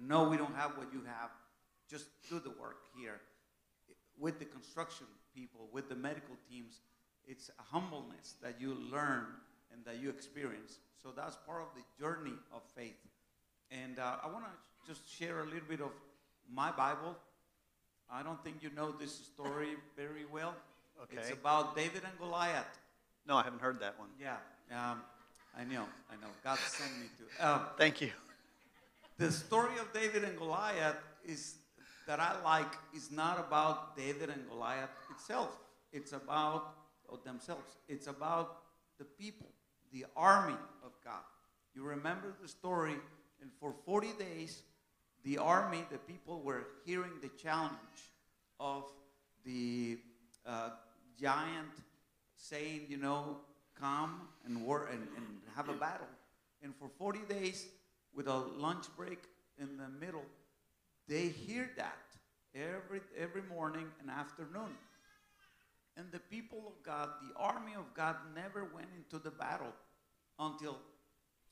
No, 0.00 0.28
we 0.28 0.36
don't 0.36 0.54
have 0.54 0.76
what 0.76 0.92
you 0.92 1.02
have. 1.04 1.30
Just 1.90 2.06
do 2.28 2.38
the 2.38 2.50
work 2.50 2.78
here. 2.96 3.20
With 4.18 4.38
the 4.38 4.44
construction 4.44 5.06
people, 5.34 5.68
with 5.72 5.88
the 5.88 5.96
medical 5.96 6.36
teams, 6.48 6.80
it's 7.26 7.50
a 7.58 7.62
humbleness 7.74 8.34
that 8.42 8.60
you 8.60 8.76
learn 8.92 9.26
and 9.72 9.84
that 9.84 10.00
you 10.02 10.10
experience. 10.10 10.78
So 11.02 11.10
that's 11.14 11.36
part 11.46 11.62
of 11.62 11.68
the 11.74 11.82
journey 12.02 12.34
of 12.52 12.62
faith. 12.76 12.98
And 13.70 13.98
uh, 13.98 14.16
I 14.22 14.26
want 14.26 14.44
to 14.44 14.50
just 14.86 15.02
share 15.10 15.40
a 15.40 15.44
little 15.44 15.68
bit 15.68 15.80
of 15.80 15.90
my 16.52 16.70
Bible. 16.70 17.16
I 18.12 18.22
don't 18.22 18.42
think 18.44 18.56
you 18.60 18.70
know 18.76 18.92
this 18.92 19.14
story 19.14 19.76
very 19.96 20.24
well. 20.32 20.54
Okay. 21.02 21.16
It's 21.16 21.30
about 21.30 21.76
David 21.76 22.02
and 22.04 22.18
Goliath. 22.18 22.78
No, 23.26 23.36
I 23.36 23.42
haven't 23.42 23.62
heard 23.62 23.80
that 23.80 23.98
one. 23.98 24.08
Yeah, 24.20 24.36
um, 24.72 25.00
I 25.56 25.64
know, 25.64 25.86
I 26.10 26.14
know. 26.20 26.28
God 26.42 26.58
sent 26.58 26.90
me 26.98 27.06
to. 27.18 27.48
Um, 27.48 27.62
Thank 27.78 28.00
you. 28.00 28.10
the 29.18 29.30
story 29.30 29.78
of 29.78 29.92
David 29.92 30.24
and 30.24 30.36
Goliath 30.36 30.96
is 31.24 31.54
that 32.10 32.18
I 32.18 32.42
like 32.42 32.74
is 32.92 33.12
not 33.12 33.38
about 33.38 33.96
David 33.96 34.30
and 34.30 34.42
Goliath 34.48 34.90
itself. 35.12 35.56
It's 35.92 36.10
about 36.10 36.74
themselves. 37.24 37.76
It's 37.88 38.08
about 38.08 38.62
the 38.98 39.04
people, 39.04 39.46
the 39.92 40.06
army 40.16 40.58
of 40.84 40.90
God. 41.04 41.22
You 41.72 41.84
remember 41.84 42.34
the 42.42 42.48
story, 42.48 42.96
and 43.40 43.50
for 43.60 43.72
40 43.86 44.08
days, 44.18 44.62
the 45.22 45.38
army, 45.38 45.84
the 45.88 45.98
people 45.98 46.42
were 46.42 46.66
hearing 46.84 47.12
the 47.22 47.30
challenge 47.40 48.10
of 48.58 48.90
the 49.44 49.98
uh, 50.44 50.70
giant 51.20 51.68
saying, 52.34 52.86
you 52.88 52.96
know, 52.96 53.36
come 53.80 54.22
and 54.44 54.66
war 54.66 54.88
and, 54.90 55.06
and 55.16 55.26
have 55.54 55.68
a 55.68 55.74
battle. 55.74 56.08
And 56.60 56.74
for 56.74 56.88
40 56.98 57.20
days, 57.28 57.68
with 58.16 58.26
a 58.26 58.36
lunch 58.36 58.86
break 58.96 59.20
in 59.60 59.76
the 59.76 59.88
middle, 60.04 60.24
they 61.08 61.28
hear 61.28 61.70
that 61.76 61.98
every 62.54 63.00
every 63.16 63.42
morning 63.42 63.86
and 64.00 64.10
afternoon. 64.10 64.76
And 65.96 66.10
the 66.12 66.20
people 66.20 66.62
of 66.66 66.82
God, 66.84 67.08
the 67.28 67.38
army 67.38 67.72
of 67.76 67.92
God, 67.94 68.16
never 68.34 68.64
went 68.74 68.88
into 68.96 69.18
the 69.22 69.30
battle 69.30 69.72
until 70.38 70.78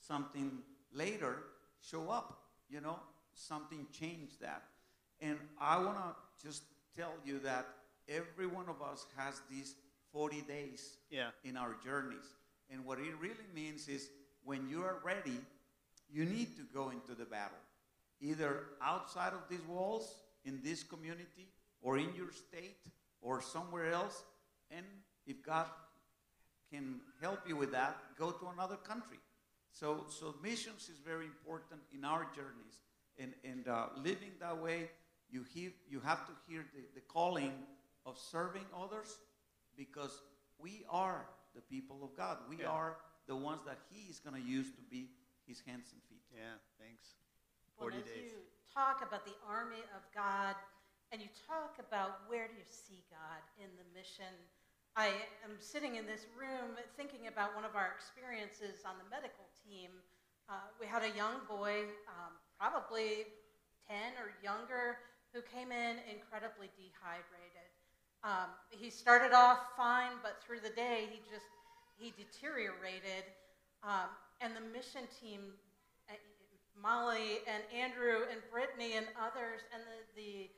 something 0.01 0.59
later 0.93 1.39
show 1.81 2.09
up. 2.09 2.43
You 2.71 2.81
know, 2.81 2.99
something 3.35 3.87
changed 3.93 4.41
that. 4.41 4.63
And 5.21 5.39
I 5.61 5.79
want 5.79 5.97
to 5.99 6.47
just 6.47 6.63
tell 6.97 7.13
you 7.25 7.41
that 7.41 7.67
every 8.09 8.47
one 8.47 8.69
of 8.69 8.81
us 8.81 9.07
has 9.17 9.43
these 9.51 9.75
40 10.13 10.43
days 10.43 10.97
Yeah. 11.11 11.31
in 11.45 11.57
our 11.57 11.75
journeys. 11.85 12.35
And 12.71 12.85
what 12.85 12.99
it 12.99 13.15
really 13.21 13.47
means 13.55 13.89
is 13.89 14.09
when 14.45 14.69
you 14.69 14.83
are 14.85 15.01
ready, 15.05 15.41
you 16.11 16.25
need 16.25 16.57
to 16.57 16.63
go 16.73 16.91
into 16.91 17.15
the 17.15 17.25
battle, 17.25 17.59
either 18.21 18.65
outside 18.83 19.33
of 19.33 19.49
these 19.49 19.65
walls, 19.69 20.15
in 20.45 20.61
this 20.63 20.83
community, 20.83 21.49
or 21.83 21.99
in 21.99 22.15
your 22.15 22.33
state, 22.33 22.79
or 23.21 23.43
somewhere 23.43 23.93
else. 23.93 24.23
And 24.71 24.87
if 25.27 25.43
God 25.43 25.67
can 26.73 27.01
help 27.21 27.41
you 27.47 27.57
with 27.57 27.73
that, 27.73 27.97
go 28.19 28.31
to 28.31 28.49
another 28.49 28.77
country. 28.77 29.19
So, 29.73 30.07
so 30.09 30.35
missions 30.43 30.89
is 30.89 30.99
very 31.05 31.27
important 31.27 31.81
in 31.93 32.05
our 32.05 32.27
journeys. 32.35 32.81
And, 33.19 33.35
and 33.45 33.69
uh, 33.69 33.87
living 33.97 34.33
that 34.41 34.57
way, 34.57 34.91
you, 35.31 35.45
hear, 35.55 35.71
you 35.91 36.01
have 36.01 36.27
to 36.27 36.33
hear 36.49 36.65
the, 36.75 36.83
the 36.95 37.01
calling 37.01 37.53
of 38.07 38.17
serving 38.17 38.65
others 38.77 39.19
because 39.77 40.23
we 40.59 40.85
are 40.91 41.27
the 41.55 41.61
people 41.61 42.03
of 42.03 42.17
God. 42.17 42.39
We 42.49 42.59
Yeah. 42.59 42.69
are 42.71 42.97
the 43.27 43.37
ones 43.37 43.61
that 43.67 43.79
He 43.91 44.09
is 44.09 44.19
going 44.19 44.41
to 44.41 44.49
use 44.49 44.71
to 44.73 44.83
be 44.91 45.11
His 45.47 45.61
hands 45.67 45.93
and 45.93 46.03
feet. 46.09 46.23
Yeah, 46.35 46.57
thanks. 46.79 47.18
Well, 47.79 47.95
40 47.95 48.03
as 48.03 48.11
days. 48.11 48.15
you 48.19 48.31
talk 48.75 49.07
about 49.07 49.23
the 49.23 49.39
army 49.47 49.87
of 49.95 50.03
God 50.11 50.59
and 51.15 51.23
you 51.23 51.31
talk 51.47 51.79
about 51.79 52.27
where 52.27 52.51
do 52.51 52.55
you 52.59 52.67
see 52.67 53.07
God 53.07 53.41
in 53.63 53.71
the 53.79 53.87
mission, 53.95 54.29
I 54.99 55.15
am 55.47 55.55
sitting 55.63 55.95
in 55.95 56.05
this 56.05 56.27
room 56.35 56.75
thinking 56.99 57.31
about 57.31 57.55
one 57.55 57.63
of 57.63 57.79
our 57.79 57.95
experiences 57.95 58.83
on 58.83 58.99
the 58.99 59.07
medical 59.07 59.47
team. 59.63 59.95
Uh, 60.51 60.67
we 60.83 60.91
had 60.91 61.07
a 61.07 61.13
young 61.15 61.39
boy, 61.47 61.87
um, 62.11 62.35
probably 62.59 63.31
10 63.87 64.19
or 64.19 64.35
younger, 64.43 64.99
who 65.31 65.39
came 65.47 65.71
in 65.71 66.03
incredibly 66.11 66.67
dehydrated. 66.75 67.69
Um, 68.27 68.51
he 68.75 68.91
started 68.91 69.31
off 69.31 69.79
fine, 69.79 70.19
but 70.19 70.43
through 70.43 70.61
the 70.67 70.75
day 70.75 71.07
he 71.15 71.23
just 71.31 71.47
he 71.95 72.11
deteriorated. 72.19 73.23
Um, 73.87 74.11
and 74.41 74.55
the 74.55 74.65
mission 74.75 75.07
team, 75.23 75.55
Molly 76.83 77.43
and 77.47 77.63
Andrew 77.75 78.27
and 78.31 78.41
Brittany 78.51 78.97
and 78.97 79.07
others, 79.19 79.67
and 79.75 79.83
the, 79.83 79.99
the 80.15 80.51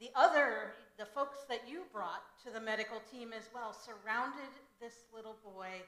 the 0.00 0.10
other 0.18 0.74
the 0.98 1.06
folks 1.06 1.46
that 1.46 1.62
you 1.62 1.86
brought 1.94 2.26
to 2.42 2.50
the 2.50 2.58
medical 2.58 2.98
team 3.06 3.30
as 3.30 3.46
well 3.54 3.70
surrounded 3.70 4.50
this 4.82 5.06
little 5.14 5.38
boy. 5.46 5.78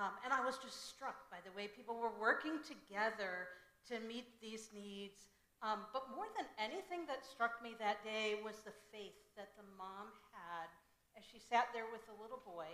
Um, 0.00 0.16
and 0.24 0.32
I 0.32 0.40
was 0.40 0.56
just 0.56 0.88
struck 0.88 1.28
by 1.28 1.44
the 1.44 1.52
way 1.52 1.68
people 1.68 2.00
were 2.00 2.14
working 2.16 2.62
together 2.64 3.52
to 3.92 4.00
meet 4.00 4.40
these 4.40 4.72
needs. 4.72 5.28
Um, 5.60 5.84
but 5.92 6.08
more 6.16 6.24
than 6.32 6.48
anything 6.56 7.04
that 7.04 7.20
struck 7.20 7.60
me 7.60 7.76
that 7.76 8.00
day 8.00 8.40
was 8.40 8.64
the 8.64 8.72
faith 8.88 9.18
that 9.36 9.52
the 9.60 9.66
mom 9.76 10.08
had 10.32 10.72
as 11.20 11.24
she 11.28 11.36
sat 11.36 11.68
there 11.76 11.84
with 11.92 12.00
the 12.08 12.16
little 12.16 12.40
boy 12.40 12.70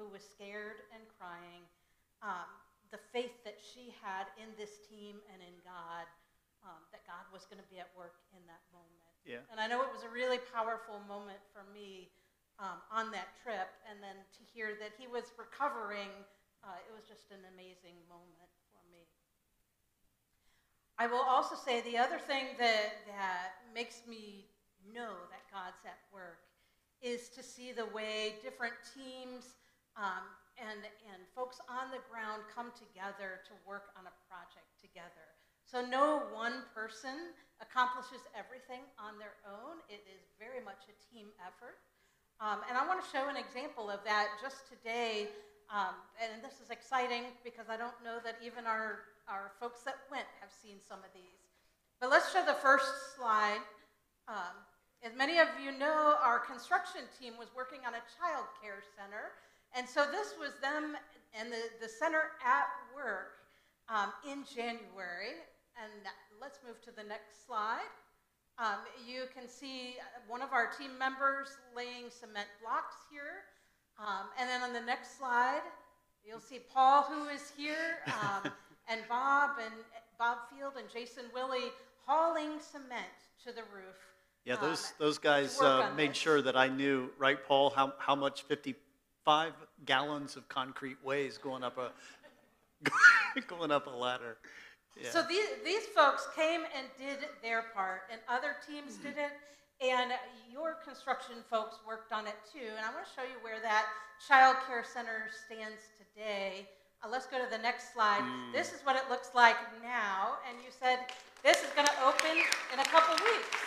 who 0.00 0.08
was 0.08 0.24
scared 0.24 0.80
and 0.96 1.04
crying. 1.20 1.68
Um, 2.24 2.48
the 2.90 2.98
faith 3.14 3.34
that 3.46 3.58
she 3.58 3.94
had 4.02 4.26
in 4.38 4.50
this 4.58 4.82
team 4.90 5.22
and 5.30 5.38
in 5.42 5.56
God, 5.62 6.06
um, 6.66 6.82
that 6.92 7.06
God 7.06 7.24
was 7.32 7.46
going 7.46 7.62
to 7.62 7.70
be 7.70 7.78
at 7.78 7.88
work 7.96 8.18
in 8.34 8.42
that 8.50 8.60
moment. 8.74 9.14
Yeah. 9.24 9.46
And 9.48 9.62
I 9.62 9.70
know 9.70 9.80
it 9.82 9.92
was 9.94 10.04
a 10.04 10.12
really 10.12 10.42
powerful 10.50 11.00
moment 11.06 11.40
for 11.54 11.62
me 11.72 12.10
um, 12.58 12.82
on 12.92 13.08
that 13.16 13.32
trip, 13.40 13.72
and 13.88 14.02
then 14.04 14.20
to 14.36 14.42
hear 14.44 14.76
that 14.82 14.92
he 15.00 15.08
was 15.08 15.32
recovering, 15.40 16.12
uh, 16.60 16.76
it 16.84 16.92
was 16.92 17.08
just 17.08 17.32
an 17.32 17.40
amazing 17.56 17.96
moment 18.10 18.52
for 18.68 18.82
me. 18.92 19.08
I 21.00 21.08
will 21.08 21.24
also 21.24 21.56
say 21.56 21.80
the 21.80 21.96
other 21.96 22.20
thing 22.20 22.52
that, 22.60 23.06
that 23.08 23.64
makes 23.72 24.04
me 24.04 24.44
know 24.92 25.16
that 25.32 25.48
God's 25.48 25.80
at 25.88 25.96
work 26.12 26.44
is 27.00 27.28
to 27.30 27.42
see 27.42 27.72
the 27.72 27.86
way 27.86 28.36
different 28.42 28.76
teams 28.92 29.56
um, 29.96 30.28
and, 30.60 30.84
and 31.08 31.24
folks 31.32 31.58
on 31.66 31.88
the 31.88 32.04
ground 32.12 32.44
come 32.52 32.68
together 32.76 33.40
to 33.48 33.52
work 33.64 33.96
on 33.96 34.04
a 34.04 34.14
project 34.28 34.68
together. 34.76 35.32
So 35.64 35.80
no 35.80 36.28
one 36.30 36.68
person 36.76 37.32
accomplishes 37.64 38.20
everything 38.36 38.84
on 39.00 39.16
their 39.16 39.40
own. 39.48 39.80
It 39.88 40.04
is 40.04 40.20
very 40.36 40.60
much 40.60 40.84
a 40.92 40.94
team 41.08 41.32
effort. 41.40 41.80
Um, 42.40 42.64
and 42.68 42.76
I 42.76 42.84
want 42.88 43.00
to 43.00 43.08
show 43.08 43.28
an 43.28 43.36
example 43.36 43.88
of 43.88 44.00
that 44.04 44.28
just 44.40 44.68
today. 44.68 45.28
Um, 45.68 45.94
and 46.18 46.42
this 46.42 46.58
is 46.58 46.72
exciting 46.72 47.30
because 47.44 47.68
I 47.70 47.76
don't 47.76 47.94
know 48.02 48.18
that 48.24 48.40
even 48.44 48.66
our, 48.66 49.06
our 49.28 49.52
folks 49.60 49.84
that 49.86 50.08
went 50.10 50.26
have 50.40 50.50
seen 50.50 50.80
some 50.82 51.00
of 51.00 51.12
these. 51.14 51.40
But 52.00 52.10
let's 52.10 52.32
show 52.32 52.42
the 52.44 52.58
first 52.58 53.14
slide. 53.14 53.60
Um, 54.26 54.56
as 55.04 55.12
many 55.16 55.38
of 55.38 55.48
you 55.62 55.72
know, 55.76 56.16
our 56.20 56.40
construction 56.40 57.04
team 57.16 57.38
was 57.38 57.48
working 57.54 57.80
on 57.86 57.92
a 57.94 58.02
child 58.20 58.48
care 58.60 58.84
center. 58.96 59.32
And 59.76 59.88
so 59.88 60.04
this 60.10 60.34
was 60.38 60.52
them 60.60 60.96
and 61.38 61.50
the, 61.50 61.62
the 61.80 61.88
center 61.88 62.34
at 62.44 62.66
work 62.94 63.38
um, 63.88 64.12
in 64.26 64.44
January. 64.44 65.38
And 65.78 65.92
let's 66.40 66.58
move 66.66 66.80
to 66.82 66.90
the 66.90 67.06
next 67.06 67.46
slide. 67.46 67.90
Um, 68.58 68.84
you 69.06 69.24
can 69.32 69.48
see 69.48 69.96
one 70.28 70.42
of 70.42 70.52
our 70.52 70.68
team 70.76 70.98
members 70.98 71.48
laying 71.74 72.10
cement 72.10 72.48
blocks 72.60 72.96
here. 73.10 73.48
Um, 73.98 74.26
and 74.38 74.48
then 74.48 74.62
on 74.62 74.72
the 74.72 74.80
next 74.80 75.18
slide, 75.18 75.62
you'll 76.24 76.40
see 76.40 76.60
Paul, 76.72 77.02
who 77.02 77.28
is 77.28 77.52
here, 77.56 78.00
um, 78.06 78.50
and 78.88 79.00
Bob 79.08 79.50
and 79.62 79.74
Bob 80.18 80.38
Field 80.50 80.74
and 80.78 80.88
Jason 80.92 81.24
Willie 81.34 81.72
hauling 82.06 82.58
cement 82.60 83.16
to 83.44 83.52
the 83.52 83.62
roof. 83.74 83.96
Yeah, 84.44 84.54
um, 84.54 84.60
those 84.62 84.92
those 84.98 85.18
guys 85.18 85.60
uh, 85.60 85.90
made 85.96 86.10
this. 86.10 86.16
sure 86.16 86.42
that 86.42 86.56
I 86.56 86.68
knew, 86.68 87.10
right, 87.18 87.38
Paul, 87.46 87.70
how 87.70 87.94
how 87.98 88.14
much 88.14 88.48
55 89.24 89.52
gallons 89.84 90.36
of 90.36 90.48
concrete 90.48 90.96
weighs 91.04 91.38
going 91.38 91.62
up 91.62 91.78
a 91.78 91.92
going 93.46 93.70
up 93.70 93.86
a 93.86 93.90
ladder. 93.90 94.38
Yeah. 95.00 95.10
So 95.10 95.22
these, 95.22 95.46
these 95.64 95.84
folks 95.94 96.26
came 96.34 96.62
and 96.76 96.86
did 96.98 97.28
their 97.42 97.64
part, 97.74 98.02
and 98.10 98.20
other 98.28 98.56
teams 98.66 98.96
did 98.96 99.14
it, 99.16 99.32
and 99.84 100.12
your 100.50 100.76
construction 100.82 101.36
folks 101.48 101.76
worked 101.86 102.12
on 102.12 102.26
it 102.26 102.36
too. 102.50 102.66
And 102.76 102.84
I 102.84 102.92
want 102.92 103.06
to 103.06 103.12
show 103.14 103.22
you 103.22 103.36
where 103.42 103.60
that 103.60 103.86
child 104.26 104.56
care 104.66 104.84
center 104.84 105.28
stands 105.46 105.80
today. 105.96 106.68
Uh, 107.04 107.08
let's 107.08 107.26
go 107.26 107.38
to 107.38 107.48
the 107.50 107.60
next 107.60 107.92
slide. 107.92 108.24
This 108.52 108.72
is 108.72 108.80
what 108.84 108.96
it 108.96 109.04
looks 109.08 109.30
like 109.34 109.56
now, 109.82 110.40
and 110.48 110.58
you 110.64 110.72
said 110.72 111.00
this 111.44 111.62
is 111.62 111.70
going 111.76 111.86
to 111.86 111.98
open 112.04 112.36
in 112.72 112.80
a 112.80 112.88
couple 112.88 113.14
weeks. 113.24 113.60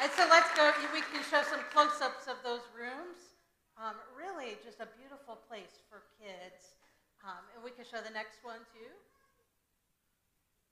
And 0.00 0.12
so 0.12 0.28
let's 0.30 0.52
go, 0.54 0.70
we 0.94 1.00
can 1.00 1.24
show 1.26 1.42
some 1.42 1.60
close-ups 1.74 2.28
of 2.28 2.36
those 2.44 2.62
rooms. 2.70 3.28
Um, 3.78 3.94
really 4.10 4.58
just 4.78 4.86
a 4.86 4.94
beautiful 4.94 5.34
place 5.50 5.82
for 5.90 6.06
kids. 6.22 6.78
Um, 7.26 7.42
and 7.54 7.66
we 7.66 7.74
can 7.74 7.82
show 7.82 7.98
the 7.98 8.14
next 8.14 8.46
one 8.46 8.62
too. 8.70 8.92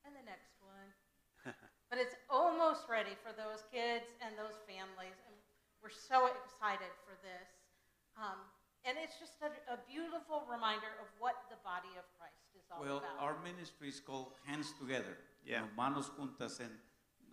And 0.07 0.15
the 0.15 0.23
next 0.23 0.55
one. 0.63 0.89
but 1.91 1.99
it's 1.99 2.15
almost 2.31 2.87
ready 2.87 3.19
for 3.27 3.35
those 3.35 3.67
kids 3.75 4.07
and 4.23 4.39
those 4.39 4.55
families. 4.71 5.19
And 5.27 5.35
we're 5.83 5.91
so 5.91 6.31
excited 6.31 6.91
for 7.03 7.19
this. 7.27 7.51
Um, 8.15 8.39
and 8.87 8.95
it's 9.03 9.19
just 9.19 9.43
a, 9.43 9.51
a 9.75 9.79
beautiful 9.91 10.47
reminder 10.47 10.95
of 11.03 11.11
what 11.19 11.43
the 11.51 11.59
body 11.67 11.91
of 11.99 12.07
Christ 12.15 12.47
is 12.55 12.63
all 12.71 12.79
Well, 12.79 13.03
about. 13.03 13.19
our 13.19 13.35
ministry 13.43 13.91
is 13.91 13.99
called 13.99 14.39
Hands 14.47 14.71
Together. 14.79 15.19
you 15.43 15.59
Yeah. 15.59 15.67
know, 15.67 15.69
Manos 15.75 16.15
Juntas, 16.15 16.63
and 16.63 16.71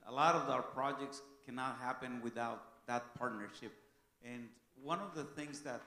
a 0.09 0.13
lot 0.13 0.33
of 0.33 0.49
our 0.49 0.65
projects 0.65 1.21
cannot 1.45 1.77
happen 1.77 2.17
without 2.25 2.81
that 2.89 3.13
partnership. 3.13 3.77
And 4.25 4.49
one 4.81 4.97
of 4.99 5.13
the 5.13 5.23
things 5.37 5.61
that 5.61 5.81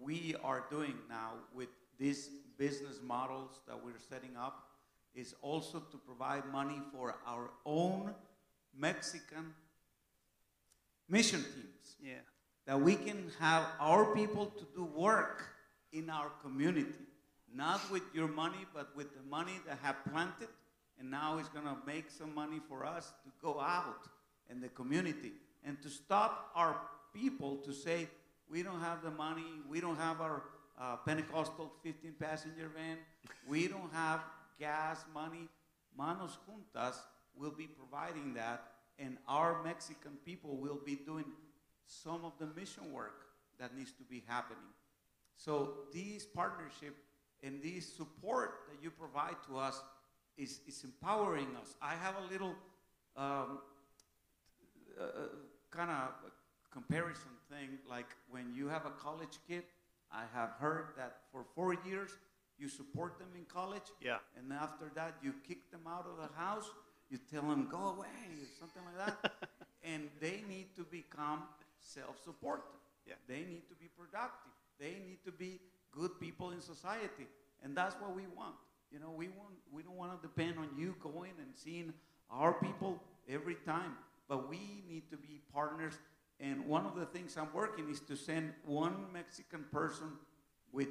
we 0.00 0.34
are 0.44 0.64
doing 0.70 0.94
now 1.08 1.32
with 1.54 1.68
these 1.98 2.30
business 2.58 2.98
models 3.04 3.60
that 3.66 3.76
we're 3.84 3.98
setting 4.08 4.36
up 4.36 4.68
is 5.14 5.34
also 5.42 5.80
to 5.90 5.96
provide 5.96 6.44
money 6.52 6.80
for 6.92 7.16
our 7.26 7.50
own 7.66 8.14
Mexican 8.76 9.52
mission 11.08 11.40
teams 11.40 11.96
yeah. 12.02 12.12
that 12.66 12.80
we 12.80 12.94
can 12.94 13.30
have 13.40 13.64
our 13.80 14.14
people 14.14 14.46
to 14.46 14.66
do 14.74 14.84
work 14.84 15.44
in 15.92 16.10
our 16.10 16.30
community, 16.42 16.86
not 17.54 17.80
with 17.90 18.02
your 18.14 18.28
money, 18.28 18.66
but 18.74 18.94
with 18.94 19.14
the 19.16 19.22
money 19.28 19.58
that 19.66 19.78
have 19.82 19.96
planted, 20.12 20.48
and 21.00 21.10
now 21.10 21.38
is 21.38 21.48
going 21.48 21.64
to 21.64 21.76
make 21.86 22.10
some 22.10 22.34
money 22.34 22.60
for 22.68 22.84
us 22.84 23.12
to 23.24 23.30
go 23.40 23.60
out 23.60 24.08
in 24.50 24.60
the 24.60 24.68
community 24.68 25.32
and 25.64 25.80
to 25.82 25.88
stop 25.88 26.50
our 26.54 26.76
people 27.14 27.56
to 27.56 27.72
say 27.72 28.06
we 28.50 28.62
don't 28.62 28.80
have 28.80 29.02
the 29.02 29.10
money, 29.10 29.44
we 29.68 29.80
don't 29.80 29.98
have 29.98 30.20
our 30.20 30.42
uh, 30.80 30.96
Pentecostal 30.96 31.72
15 31.82 32.14
passenger 32.20 32.70
van, 32.74 32.98
we 33.48 33.68
don't 33.68 33.92
have 33.92 34.20
gas 34.58 35.04
money. 35.12 35.48
Manos 35.96 36.38
Juntas 36.46 36.96
will 37.36 37.50
be 37.50 37.66
providing 37.66 38.34
that, 38.34 38.62
and 38.98 39.16
our 39.26 39.62
Mexican 39.64 40.12
people 40.24 40.56
will 40.56 40.80
be 40.84 40.96
doing 41.06 41.24
some 41.86 42.24
of 42.24 42.32
the 42.38 42.46
mission 42.58 42.92
work 42.92 43.26
that 43.58 43.76
needs 43.76 43.92
to 43.92 44.04
be 44.04 44.22
happening. 44.26 44.62
So 45.36 45.74
this 45.92 46.24
partnership 46.24 46.94
and 47.42 47.62
this 47.62 47.86
support 47.86 48.60
that 48.68 48.82
you 48.82 48.90
provide 48.90 49.36
to 49.48 49.58
us 49.58 49.80
is, 50.36 50.60
is 50.66 50.84
empowering 50.84 51.48
us. 51.60 51.74
I 51.80 51.94
have 51.94 52.14
a 52.16 52.32
little 52.32 52.54
um, 53.16 53.58
uh, 55.00 55.04
kind 55.70 55.90
of 55.90 56.10
comparison 56.70 57.30
thing, 57.50 57.78
like 57.88 58.06
when 58.30 58.52
you 58.54 58.68
have 58.68 58.86
a 58.86 58.90
college 58.90 59.38
kid, 59.48 59.64
I 60.12 60.22
have 60.34 60.50
heard 60.58 60.88
that 60.96 61.18
for 61.32 61.44
four 61.54 61.74
years 61.86 62.10
you 62.58 62.68
support 62.68 63.18
them 63.18 63.28
in 63.36 63.44
college, 63.44 63.88
Yeah. 64.00 64.18
and 64.36 64.52
after 64.52 64.90
that 64.94 65.14
you 65.22 65.32
kick 65.46 65.70
them 65.70 65.82
out 65.86 66.06
of 66.06 66.16
the 66.16 66.34
house, 66.36 66.68
you 67.08 67.18
tell 67.30 67.42
them 67.42 67.68
go 67.70 67.78
away, 67.94 68.08
or 68.42 68.46
something 68.58 68.82
like 68.84 69.22
that, 69.22 69.32
and 69.84 70.08
they 70.20 70.42
need 70.48 70.74
to 70.76 70.82
become 70.84 71.44
self-supportive. 71.78 72.64
Yeah. 73.06 73.14
They 73.28 73.44
need 73.44 73.68
to 73.68 73.74
be 73.74 73.88
productive. 73.96 74.52
They 74.78 74.96
need 75.06 75.18
to 75.24 75.32
be 75.32 75.60
good 75.92 76.18
people 76.20 76.50
in 76.50 76.60
society, 76.60 77.26
and 77.62 77.76
that's 77.76 77.94
what 78.00 78.14
we 78.14 78.26
want. 78.36 78.56
You 78.90 78.98
know, 78.98 79.10
we 79.10 79.28
want 79.28 79.54
we 79.72 79.82
don't 79.82 79.96
want 79.96 80.20
to 80.20 80.26
depend 80.26 80.58
on 80.58 80.68
you 80.76 80.94
going 81.00 81.32
and 81.38 81.48
seeing 81.54 81.92
our 82.30 82.52
people 82.54 83.00
every 83.28 83.56
time. 83.66 83.96
But 84.28 84.48
we 84.48 84.82
need 84.88 85.10
to 85.10 85.16
be 85.16 85.40
partners. 85.52 85.94
And 86.40 86.66
one 86.66 86.86
of 86.86 86.94
the 86.94 87.06
things 87.06 87.36
I'm 87.36 87.52
working 87.52 87.90
is 87.90 88.00
to 88.02 88.16
send 88.16 88.52
one 88.64 89.06
Mexican 89.12 89.64
person 89.72 90.12
with 90.72 90.88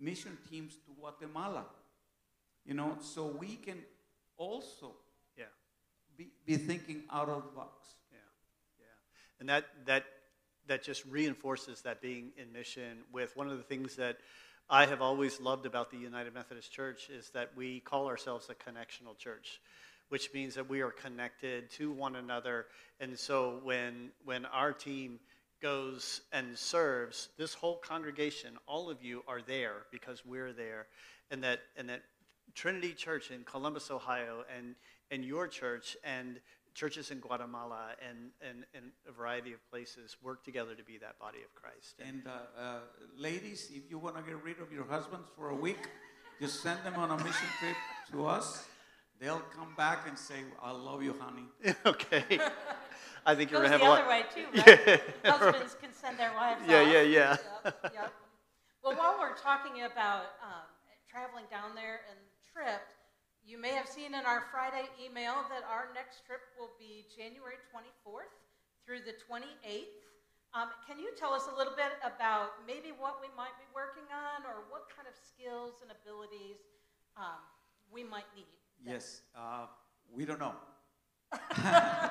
mission 0.00 0.36
teams 0.50 0.74
to 0.86 0.92
Guatemala. 0.98 1.66
You 2.64 2.74
know, 2.74 2.96
so 3.00 3.26
we 3.26 3.56
can 3.56 3.82
also 4.36 4.96
Yeah. 5.36 5.46
be, 6.16 6.30
be 6.44 6.56
thinking 6.56 7.04
out 7.10 7.28
of 7.28 7.44
the 7.44 7.50
box. 7.50 7.94
Yeah, 8.12 8.18
yeah, 8.78 8.86
and 9.40 9.48
that 9.48 9.64
that 9.86 10.04
that 10.66 10.82
just 10.82 11.04
reinforces 11.06 11.82
that 11.82 12.00
being 12.00 12.32
in 12.36 12.52
mission. 12.52 13.04
With 13.12 13.36
one 13.36 13.48
of 13.50 13.58
the 13.58 13.64
things 13.64 13.96
that 13.96 14.18
I 14.70 14.86
have 14.86 15.02
always 15.02 15.40
loved 15.40 15.66
about 15.66 15.90
the 15.90 15.98
United 15.98 16.34
Methodist 16.34 16.72
Church 16.72 17.10
is 17.10 17.30
that 17.30 17.50
we 17.56 17.80
call 17.80 18.06
ourselves 18.06 18.48
a 18.48 18.54
connectional 18.54 19.18
church, 19.18 19.60
which 20.12 20.30
means 20.34 20.54
that 20.54 20.68
we 20.68 20.82
are 20.82 20.90
connected 20.90 21.70
to 21.70 21.90
one 21.90 22.16
another. 22.16 22.66
And 23.00 23.18
so 23.18 23.60
when 23.62 24.10
when 24.26 24.44
our 24.44 24.70
team 24.70 25.18
goes 25.62 26.20
and 26.34 26.54
serves, 26.54 27.30
this 27.38 27.54
whole 27.54 27.78
congregation, 27.78 28.58
all 28.66 28.90
of 28.90 29.02
you 29.02 29.24
are 29.26 29.40
there 29.40 29.86
because 29.90 30.22
we're 30.26 30.52
there, 30.52 30.88
and 31.30 31.42
that 31.42 31.60
and 31.78 31.88
that 31.88 32.02
Trinity 32.54 32.92
Church 32.92 33.30
in 33.30 33.42
Columbus, 33.44 33.90
Ohio, 33.90 34.44
and 34.54 34.74
and 35.10 35.24
your 35.24 35.48
church 35.48 35.96
and 36.04 36.40
churches 36.74 37.10
in 37.10 37.18
Guatemala 37.18 37.92
and, 38.06 38.30
and, 38.40 38.64
and 38.74 38.92
a 39.06 39.12
variety 39.12 39.52
of 39.52 39.60
places 39.70 40.16
work 40.22 40.42
together 40.42 40.74
to 40.74 40.82
be 40.82 40.96
that 40.98 41.18
body 41.18 41.38
of 41.44 41.54
Christ. 41.54 42.00
And 42.06 42.22
uh, 42.26 42.60
uh, 42.60 42.78
ladies, 43.16 43.70
if 43.70 43.90
you 43.90 43.98
want 43.98 44.16
to 44.16 44.22
get 44.22 44.42
rid 44.42 44.58
of 44.58 44.72
your 44.72 44.84
husbands 44.84 45.28
for 45.36 45.50
a 45.50 45.54
week, 45.54 45.88
just 46.40 46.62
send 46.62 46.78
them 46.82 46.94
on 46.96 47.10
a 47.10 47.16
mission 47.16 47.48
trip 47.60 47.76
to 48.12 48.26
us. 48.26 48.64
They'll 49.22 49.46
come 49.54 49.70
back 49.78 50.08
and 50.10 50.18
say, 50.18 50.42
"I 50.58 50.72
love 50.74 50.98
you, 50.98 51.14
honey." 51.22 51.46
okay, 51.86 52.42
I 53.26 53.38
think 53.38 53.54
you're 53.54 53.62
gonna 53.62 53.70
have 53.70 53.78
a 53.80 53.86
lot. 53.86 54.02
the 54.02 54.10
a 54.10 54.10
other 54.10 54.10
lot. 54.10 54.18
way 54.18 54.22
too, 54.34 54.46
right? 54.66 54.98
Husbands 55.22 55.76
can 55.78 55.94
send 55.94 56.18
their 56.18 56.34
wives 56.34 56.58
Yeah, 56.66 56.82
off. 56.82 56.90
yeah, 56.90 57.02
yeah. 57.06 57.36
Yep, 57.62 57.94
yep. 57.94 58.12
Well, 58.82 58.98
while 58.98 59.14
we're 59.22 59.38
talking 59.38 59.86
about 59.86 60.34
um, 60.42 60.66
traveling 61.06 61.46
down 61.54 61.78
there 61.78 62.02
and 62.10 62.18
trip, 62.50 62.82
you 63.46 63.62
may 63.62 63.70
have 63.78 63.86
seen 63.86 64.10
in 64.10 64.26
our 64.26 64.42
Friday 64.50 64.90
email 64.98 65.46
that 65.54 65.62
our 65.70 65.94
next 65.94 66.26
trip 66.26 66.42
will 66.58 66.74
be 66.82 67.06
January 67.14 67.62
24th 67.70 68.34
through 68.82 69.06
the 69.06 69.14
28th. 69.22 70.02
Um, 70.50 70.74
can 70.82 70.98
you 70.98 71.14
tell 71.14 71.30
us 71.30 71.46
a 71.46 71.54
little 71.54 71.78
bit 71.78 71.94
about 72.02 72.58
maybe 72.66 72.90
what 72.90 73.22
we 73.22 73.30
might 73.38 73.54
be 73.54 73.70
working 73.70 74.10
on 74.10 74.42
or 74.50 74.66
what 74.66 74.90
kind 74.90 75.06
of 75.06 75.14
skills 75.14 75.78
and 75.78 75.94
abilities 75.94 76.58
um, 77.14 77.38
we 77.86 78.02
might 78.02 78.26
need? 78.34 78.50
Yes, 78.84 79.22
uh, 79.36 79.66
we 80.12 80.24
don't 80.24 80.40
know. 80.40 80.54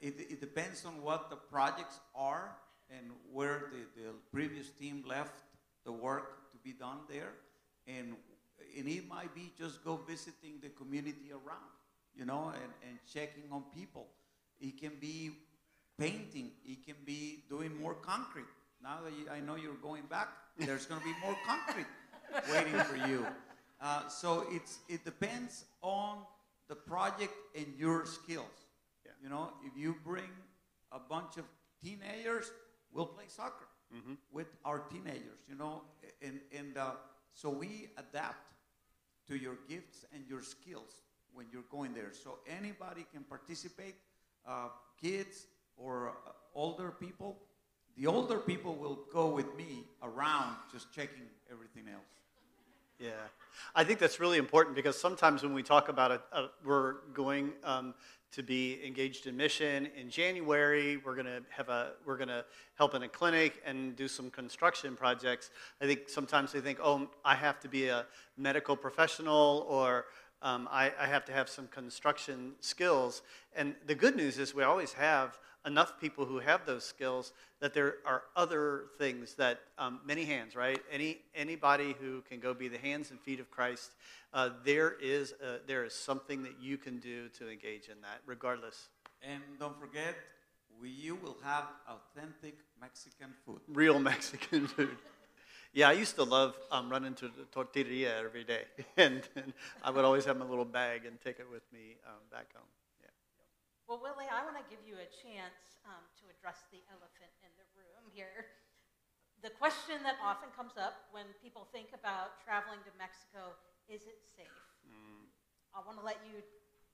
It, 0.00 0.14
it 0.18 0.40
depends 0.40 0.84
on 0.84 1.02
what 1.02 1.28
the 1.28 1.36
projects 1.36 1.98
are 2.14 2.56
and 2.88 3.10
where 3.32 3.70
the, 3.72 4.00
the 4.00 4.08
previous 4.32 4.70
team 4.70 5.04
left 5.06 5.42
the 5.84 5.92
work 5.92 6.50
to 6.52 6.58
be 6.58 6.72
done 6.72 6.98
there. 7.10 7.32
And, 7.86 8.14
and 8.76 8.88
it 8.88 9.08
might 9.08 9.34
be 9.34 9.52
just 9.58 9.84
go 9.84 10.00
visiting 10.08 10.60
the 10.62 10.68
community 10.68 11.32
around, 11.32 11.72
you 12.14 12.24
know, 12.24 12.52
and, 12.54 12.72
and 12.88 12.98
checking 13.12 13.44
on 13.50 13.64
people. 13.74 14.06
It 14.60 14.80
can 14.80 14.92
be 15.00 15.32
painting, 15.98 16.52
it 16.64 16.86
can 16.86 16.96
be 17.04 17.44
doing 17.48 17.78
more 17.80 17.94
concrete. 17.94 18.46
Now 18.82 18.98
that 19.04 19.12
you, 19.12 19.26
I 19.30 19.40
know 19.40 19.56
you're 19.56 19.74
going 19.82 20.04
back, 20.08 20.28
there's 20.58 20.86
going 20.86 21.00
to 21.00 21.06
be 21.06 21.14
more 21.22 21.36
concrete 21.44 21.86
waiting 22.52 22.78
for 22.84 22.96
you. 23.08 23.26
Uh, 23.80 24.08
so 24.08 24.44
it's, 24.50 24.78
it 24.88 25.04
depends 25.04 25.64
on 25.82 26.18
the 26.68 26.74
project 26.74 27.32
and 27.56 27.66
your 27.78 28.04
skills. 28.06 28.46
Yeah. 29.04 29.12
You 29.22 29.28
know, 29.28 29.52
if 29.64 29.76
you 29.76 29.96
bring 30.04 30.30
a 30.92 30.98
bunch 30.98 31.36
of 31.36 31.44
teenagers, 31.82 32.50
we'll 32.92 33.06
play 33.06 33.24
soccer 33.28 33.68
with 34.30 34.48
our 34.64 34.80
teenagers, 34.80 35.40
you 35.48 35.54
know, 35.54 35.82
and, 36.20 36.40
and 36.56 36.76
uh, 36.76 36.90
so 37.32 37.48
we 37.48 37.88
adapt 37.96 38.52
to 39.28 39.36
your 39.36 39.56
gifts 39.68 40.04
and 40.12 40.24
your 40.28 40.42
skills 40.42 41.00
when 41.32 41.46
you're 41.52 41.64
going 41.70 41.94
there. 41.94 42.12
So 42.12 42.38
anybody 42.46 43.06
can 43.12 43.22
participate, 43.22 43.94
uh, 44.46 44.68
kids 45.00 45.46
or 45.76 46.08
uh, 46.08 46.32
older 46.54 46.90
people. 46.90 47.38
The 47.96 48.06
older 48.06 48.38
people 48.38 48.74
will 48.74 49.00
go 49.12 49.28
with 49.28 49.56
me 49.56 49.84
around 50.02 50.56
just 50.72 50.92
checking 50.92 51.26
everything 51.50 51.84
else. 51.92 52.17
Yeah, 52.98 53.10
I 53.76 53.84
think 53.84 54.00
that's 54.00 54.18
really 54.18 54.38
important 54.38 54.74
because 54.74 55.00
sometimes 55.00 55.44
when 55.44 55.54
we 55.54 55.62
talk 55.62 55.88
about 55.88 56.10
it, 56.10 56.20
we're 56.64 56.94
going 57.14 57.52
um, 57.62 57.94
to 58.32 58.42
be 58.42 58.80
engaged 58.84 59.28
in 59.28 59.36
mission 59.36 59.88
in 59.96 60.10
January. 60.10 60.96
We're 60.96 61.14
to 61.26 61.42
have 61.50 61.68
a 61.68 61.92
we're 62.04 62.16
to 62.28 62.44
help 62.74 62.96
in 62.96 63.04
a 63.04 63.08
clinic 63.08 63.62
and 63.64 63.94
do 63.94 64.08
some 64.08 64.30
construction 64.30 64.96
projects. 64.96 65.50
I 65.80 65.86
think 65.86 66.08
sometimes 66.08 66.50
they 66.50 66.60
think, 66.60 66.80
oh, 66.82 67.08
I 67.24 67.36
have 67.36 67.60
to 67.60 67.68
be 67.68 67.86
a 67.86 68.04
medical 68.36 68.74
professional 68.74 69.64
or 69.68 70.06
um, 70.42 70.68
I, 70.70 70.92
I 71.00 71.06
have 71.06 71.24
to 71.26 71.32
have 71.32 71.48
some 71.48 71.68
construction 71.68 72.54
skills. 72.58 73.22
And 73.54 73.76
the 73.86 73.94
good 73.94 74.16
news 74.16 74.38
is 74.38 74.54
we 74.54 74.64
always 74.64 74.92
have 74.94 75.38
enough 75.68 76.00
people 76.00 76.24
who 76.24 76.38
have 76.38 76.64
those 76.64 76.82
skills 76.82 77.32
that 77.60 77.74
there 77.74 77.96
are 78.06 78.22
other 78.34 78.86
things 78.96 79.34
that 79.34 79.60
um, 79.76 80.00
many 80.04 80.24
hands, 80.24 80.56
right? 80.56 80.80
Any 80.90 81.18
anybody 81.34 81.94
who 82.00 82.22
can 82.22 82.40
go 82.40 82.54
be 82.54 82.68
the 82.68 82.78
hands 82.78 83.10
and 83.10 83.20
feet 83.20 83.38
of 83.38 83.50
Christ, 83.50 83.92
uh, 84.32 84.48
there 84.64 84.96
is 85.00 85.34
a, 85.44 85.58
there 85.66 85.84
is 85.84 85.92
something 85.92 86.42
that 86.42 86.54
you 86.60 86.78
can 86.78 86.98
do 86.98 87.28
to 87.38 87.50
engage 87.50 87.88
in 87.88 88.00
that, 88.00 88.20
regardless. 88.26 88.88
And 89.22 89.42
don't 89.60 89.78
forget, 89.78 90.14
we, 90.80 90.88
you 90.88 91.16
will 91.16 91.36
have 91.44 91.64
authentic 91.86 92.56
Mexican 92.80 93.28
food. 93.44 93.60
Real 93.68 93.98
Mexican 94.12 94.66
food. 94.66 94.96
Yeah, 95.74 95.90
I 95.90 95.92
used 95.92 96.16
to 96.16 96.24
love 96.24 96.56
um, 96.72 96.88
running 96.88 97.14
to 97.16 97.26
the 97.28 97.44
tortilleria 97.54 98.24
every 98.24 98.44
day, 98.44 98.62
and, 98.96 99.20
and 99.36 99.52
I 99.84 99.90
would 99.90 100.04
always 100.04 100.24
have 100.24 100.38
my 100.38 100.46
little 100.46 100.64
bag 100.64 101.04
and 101.04 101.20
take 101.20 101.40
it 101.40 101.46
with 101.50 101.70
me 101.72 101.96
um, 102.06 102.22
back 102.32 102.46
home. 102.54 102.64
Well, 103.88 104.04
Willie, 104.04 104.28
I 104.28 104.44
want 104.44 104.60
to 104.60 104.66
give 104.68 104.84
you 104.84 105.00
a 105.00 105.08
chance 105.08 105.80
um, 105.88 106.04
to 106.20 106.28
address 106.28 106.68
the 106.68 106.84
elephant 106.92 107.32
in 107.40 107.48
the 107.56 107.64
room 107.72 108.04
here. 108.12 108.52
The 109.40 109.48
question 109.48 109.96
that 110.04 110.20
often 110.20 110.52
comes 110.52 110.76
up 110.76 111.08
when 111.08 111.24
people 111.40 111.64
think 111.72 111.96
about 111.96 112.36
traveling 112.44 112.84
to 112.84 112.92
Mexico 113.00 113.56
is 113.88 114.04
it 114.04 114.20
safe? 114.36 114.68
I 115.74 115.80
want 115.86 115.98
to 115.98 116.04
let 116.04 116.18
you 116.26 116.42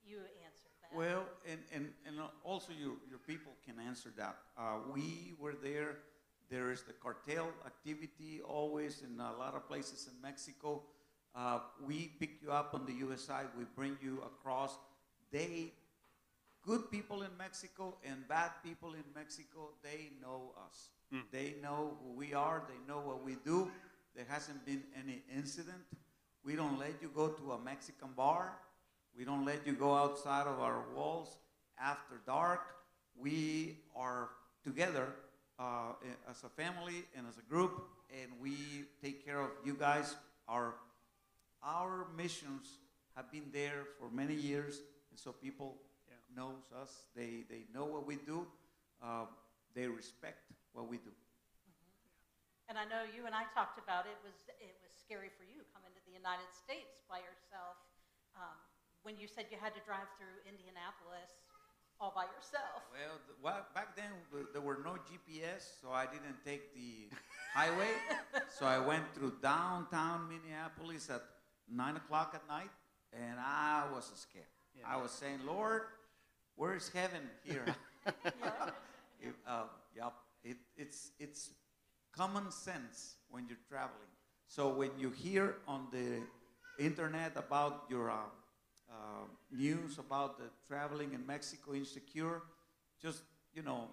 you 0.07 0.19
answer 0.45 0.69
that. 0.83 0.97
Well, 0.97 1.25
and, 1.51 1.61
and, 1.73 1.89
and 2.07 2.17
also 2.45 2.73
your, 2.79 2.93
your 3.09 3.19
people 3.27 3.53
can 3.65 3.77
answer 3.81 4.11
that. 4.19 4.37
Uh, 4.57 4.79
we 4.93 5.33
were 5.39 5.55
there. 5.55 5.97
There 6.51 6.71
is 6.71 6.83
the 6.83 6.93
cartel 6.93 7.49
activity 7.65 8.43
always 8.45 9.03
in 9.03 9.19
a 9.19 9.33
lot 9.33 9.55
of 9.55 9.67
places 9.67 10.09
in 10.13 10.21
Mexico. 10.21 10.83
Uh, 11.35 11.61
we 11.85 12.13
pick 12.21 12.43
you 12.43 12.53
up 12.53 12.75
on 12.75 12.85
the 12.85 12.93
U.S. 13.07 13.23
side. 13.23 13.47
We 13.59 13.65
bring 13.75 13.97
you 14.03 14.23
across. 14.23 14.77
They, 15.33 15.73
good 16.66 16.90
people 16.90 17.22
in 17.22 17.37
Mexico 17.38 17.96
and 18.05 18.27
bad 18.29 18.50
people 18.62 18.94
in 18.94 19.05
Mexico, 19.14 19.70
they 19.83 20.11
know 20.20 20.53
us. 20.66 20.90
They 21.31 21.55
know 21.62 21.96
who 22.03 22.12
we 22.12 22.35
are. 22.35 22.64
They 22.68 22.92
know 22.92 23.00
what 23.00 23.22
we 23.24 23.37
do. 23.44 23.70
There 24.16 24.24
hasn't 24.29 24.64
been 24.66 24.83
any 24.98 25.22
incident. 25.35 25.83
We 26.44 26.57
don't 26.57 26.79
let 26.79 26.94
you 27.00 27.11
go 27.14 27.29
to 27.29 27.53
a 27.53 27.59
Mexican 27.59 28.09
bar. 28.16 28.53
We 29.16 29.24
don't 29.24 29.44
let 29.44 29.66
you 29.66 29.74
go 29.74 29.94
outside 29.94 30.46
of 30.46 30.61
our 30.61 30.83
walls 30.94 31.38
after 31.81 32.20
dark. 32.27 32.61
We 33.16 33.79
are 33.94 34.31
together 34.64 35.07
uh, 35.59 35.92
as 36.29 36.42
a 36.42 36.48
family 36.48 37.05
and 37.16 37.27
as 37.29 37.38
a 37.38 37.48
group, 37.48 37.85
and 38.11 38.31
we 38.42 38.57
take 39.00 39.24
care 39.24 39.40
of 39.40 39.50
you 39.64 39.74
guys. 39.74 40.16
Our 40.48 40.74
our 41.62 42.07
missions 42.16 42.79
have 43.16 43.31
been 43.31 43.50
there 43.53 43.85
for 43.98 44.11
many 44.11 44.35
years, 44.35 44.81
and 45.11 45.18
so 45.18 45.33
people. 45.33 45.77
Knows 46.37 46.70
us. 46.75 47.07
They 47.16 47.47
they 47.49 47.64
know 47.73 47.85
what 47.85 48.07
we 48.07 48.16
do. 48.16 48.47
Uh, 49.03 49.27
they 49.75 49.87
respect 49.87 50.51
what 50.73 50.87
we 50.88 50.99
do. 50.99 51.11
And 52.68 52.79
I 52.79 52.85
know 52.85 53.05
you 53.05 53.27
and 53.27 53.35
I 53.35 53.44
talked 53.53 53.79
about 53.79 54.07
it 54.07 54.18
was 54.23 54.37
it 54.61 54.77
was 54.83 54.92
scary 54.94 55.31
for 55.35 55.44
you 55.44 55.62
coming 55.75 55.92
to 55.94 56.03
the 56.07 56.14
United 56.14 56.49
States 56.53 57.03
by 57.09 57.18
yourself. 57.20 57.77
Um, 58.35 58.57
when 59.05 59.20
you 59.20 59.29
said 59.29 59.47
you 59.53 59.59
had 59.61 59.77
to 59.77 59.83
drive 59.85 60.09
through 60.16 60.42
Indianapolis 60.49 61.44
all 62.01 62.12
by 62.14 62.25
yourself. 62.25 62.83
Well, 62.90 63.16
th- 63.27 63.38
well, 63.42 63.66
back 63.75 63.94
then 63.94 64.11
there 64.53 64.62
were 64.62 64.81
no 64.85 64.97
GPS, 65.07 65.81
so 65.81 65.90
I 65.90 66.07
didn't 66.07 66.42
take 66.44 66.75
the 66.75 67.09
highway. 67.55 67.92
so 68.59 68.66
I 68.66 68.79
went 68.79 69.05
through 69.14 69.35
downtown 69.42 70.29
Minneapolis 70.29 71.11
at 71.11 71.23
nine 71.70 71.97
o'clock 71.97 72.33
at 72.35 72.47
night, 72.49 72.70
and 73.12 73.38
I 73.38 73.85
was 73.92 74.11
scared. 74.14 74.47
Yeah. 74.77 74.85
I 74.88 74.97
was 75.01 75.12
saying, 75.12 75.40
Lord, 75.47 75.83
where 76.57 76.75
is 76.75 76.88
heaven 76.95 77.23
here? 77.45 77.64
It, 79.21 79.35
uh, 79.47 79.62
yep, 79.97 80.12
it, 80.43 80.59
it's 80.77 81.12
it's 81.19 81.51
common 82.14 82.51
sense 82.51 83.17
when 83.31 83.47
you're 83.49 83.64
traveling. 83.69 84.12
So 84.47 84.69
when 84.69 84.90
you 84.99 85.11
hear 85.11 85.57
on 85.67 85.87
the 85.90 86.21
internet 86.79 87.33
about 87.37 87.85
your 87.88 88.11
uh, 88.11 88.17
uh, 88.90 88.95
news 89.51 89.99
about 89.99 90.37
the 90.38 90.45
traveling 90.69 91.14
in 91.14 91.27
Mexico 91.27 91.73
insecure, 91.73 92.43
just 93.01 93.23
you 93.55 93.62
know, 93.62 93.88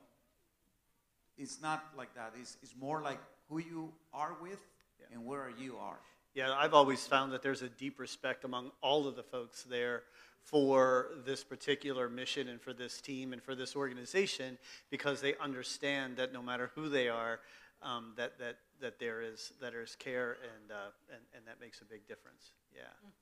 it's 1.38 1.62
not 1.62 1.86
like 1.98 2.14
that. 2.16 2.34
It's, 2.40 2.58
it's 2.62 2.76
more 2.80 3.02
like 3.02 3.20
who 3.48 3.60
you 3.60 3.94
are 4.14 4.36
with 4.42 4.60
Yeah. 5.00 5.08
and 5.14 5.26
where 5.26 5.50
you 5.58 5.78
are. 5.78 6.00
Yeah, 6.34 6.54
I've 6.54 6.74
always 6.74 7.06
found 7.08 7.32
that 7.34 7.42
there's 7.42 7.62
a 7.62 7.70
deep 7.70 8.00
respect 8.00 8.44
among 8.46 8.72
all 8.82 9.08
of 9.08 9.16
the 9.16 9.24
folks 9.24 9.64
there 9.64 10.04
for 10.44 11.10
this 11.26 11.44
particular 11.44 12.10
mission 12.10 12.50
and 12.50 12.62
for 12.62 12.74
this 12.74 13.00
team 13.00 13.34
and 13.34 13.42
for 13.42 13.56
this 13.56 13.76
organization 13.76 14.58
because 14.90 15.22
they 15.22 15.36
understand 15.38 16.18
that 16.18 16.34
no 16.34 16.42
matter 16.42 16.72
who 16.76 16.90
they 16.90 17.08
are, 17.10 17.40
um, 17.82 18.14
that, 18.18 18.38
that, 18.40 18.58
that 18.82 19.00
there 19.00 19.22
is 19.22 19.54
that 19.62 19.72
there 19.74 19.86
is 19.86 19.96
care 19.96 20.38
and, 20.42 20.74
uh, 20.74 20.90
and 21.14 21.22
and 21.38 21.42
that 21.46 21.62
makes 21.62 21.82
a 21.82 21.86
big 21.86 22.06
difference. 22.10 22.54
Yeah, 22.74 22.90
thanks. 23.02 23.22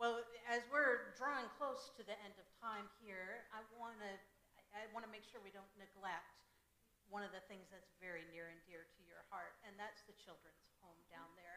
Well, 0.00 0.18
as 0.50 0.64
we're 0.72 1.14
drawing 1.14 1.46
close 1.60 1.92
to 1.94 2.02
the 2.02 2.16
end 2.26 2.34
of 2.40 2.48
time 2.58 2.88
here, 3.04 3.46
I 3.52 3.60
want 3.76 4.00
to 4.00 4.12
I 4.72 4.88
want 4.96 5.04
to 5.04 5.12
make 5.12 5.28
sure 5.28 5.38
we 5.44 5.52
don't 5.52 5.68
neglect 5.76 6.32
one 7.12 7.20
of 7.20 7.32
the 7.36 7.44
things 7.44 7.68
that's 7.68 7.92
very 8.00 8.24
near 8.32 8.48
and 8.48 8.56
dear 8.64 8.88
to 8.88 9.00
your 9.04 9.20
heart, 9.28 9.52
and 9.68 9.76
that's 9.76 10.00
the 10.08 10.16
children's 10.16 10.64
home 10.80 10.96
down 11.12 11.28
there. 11.36 11.51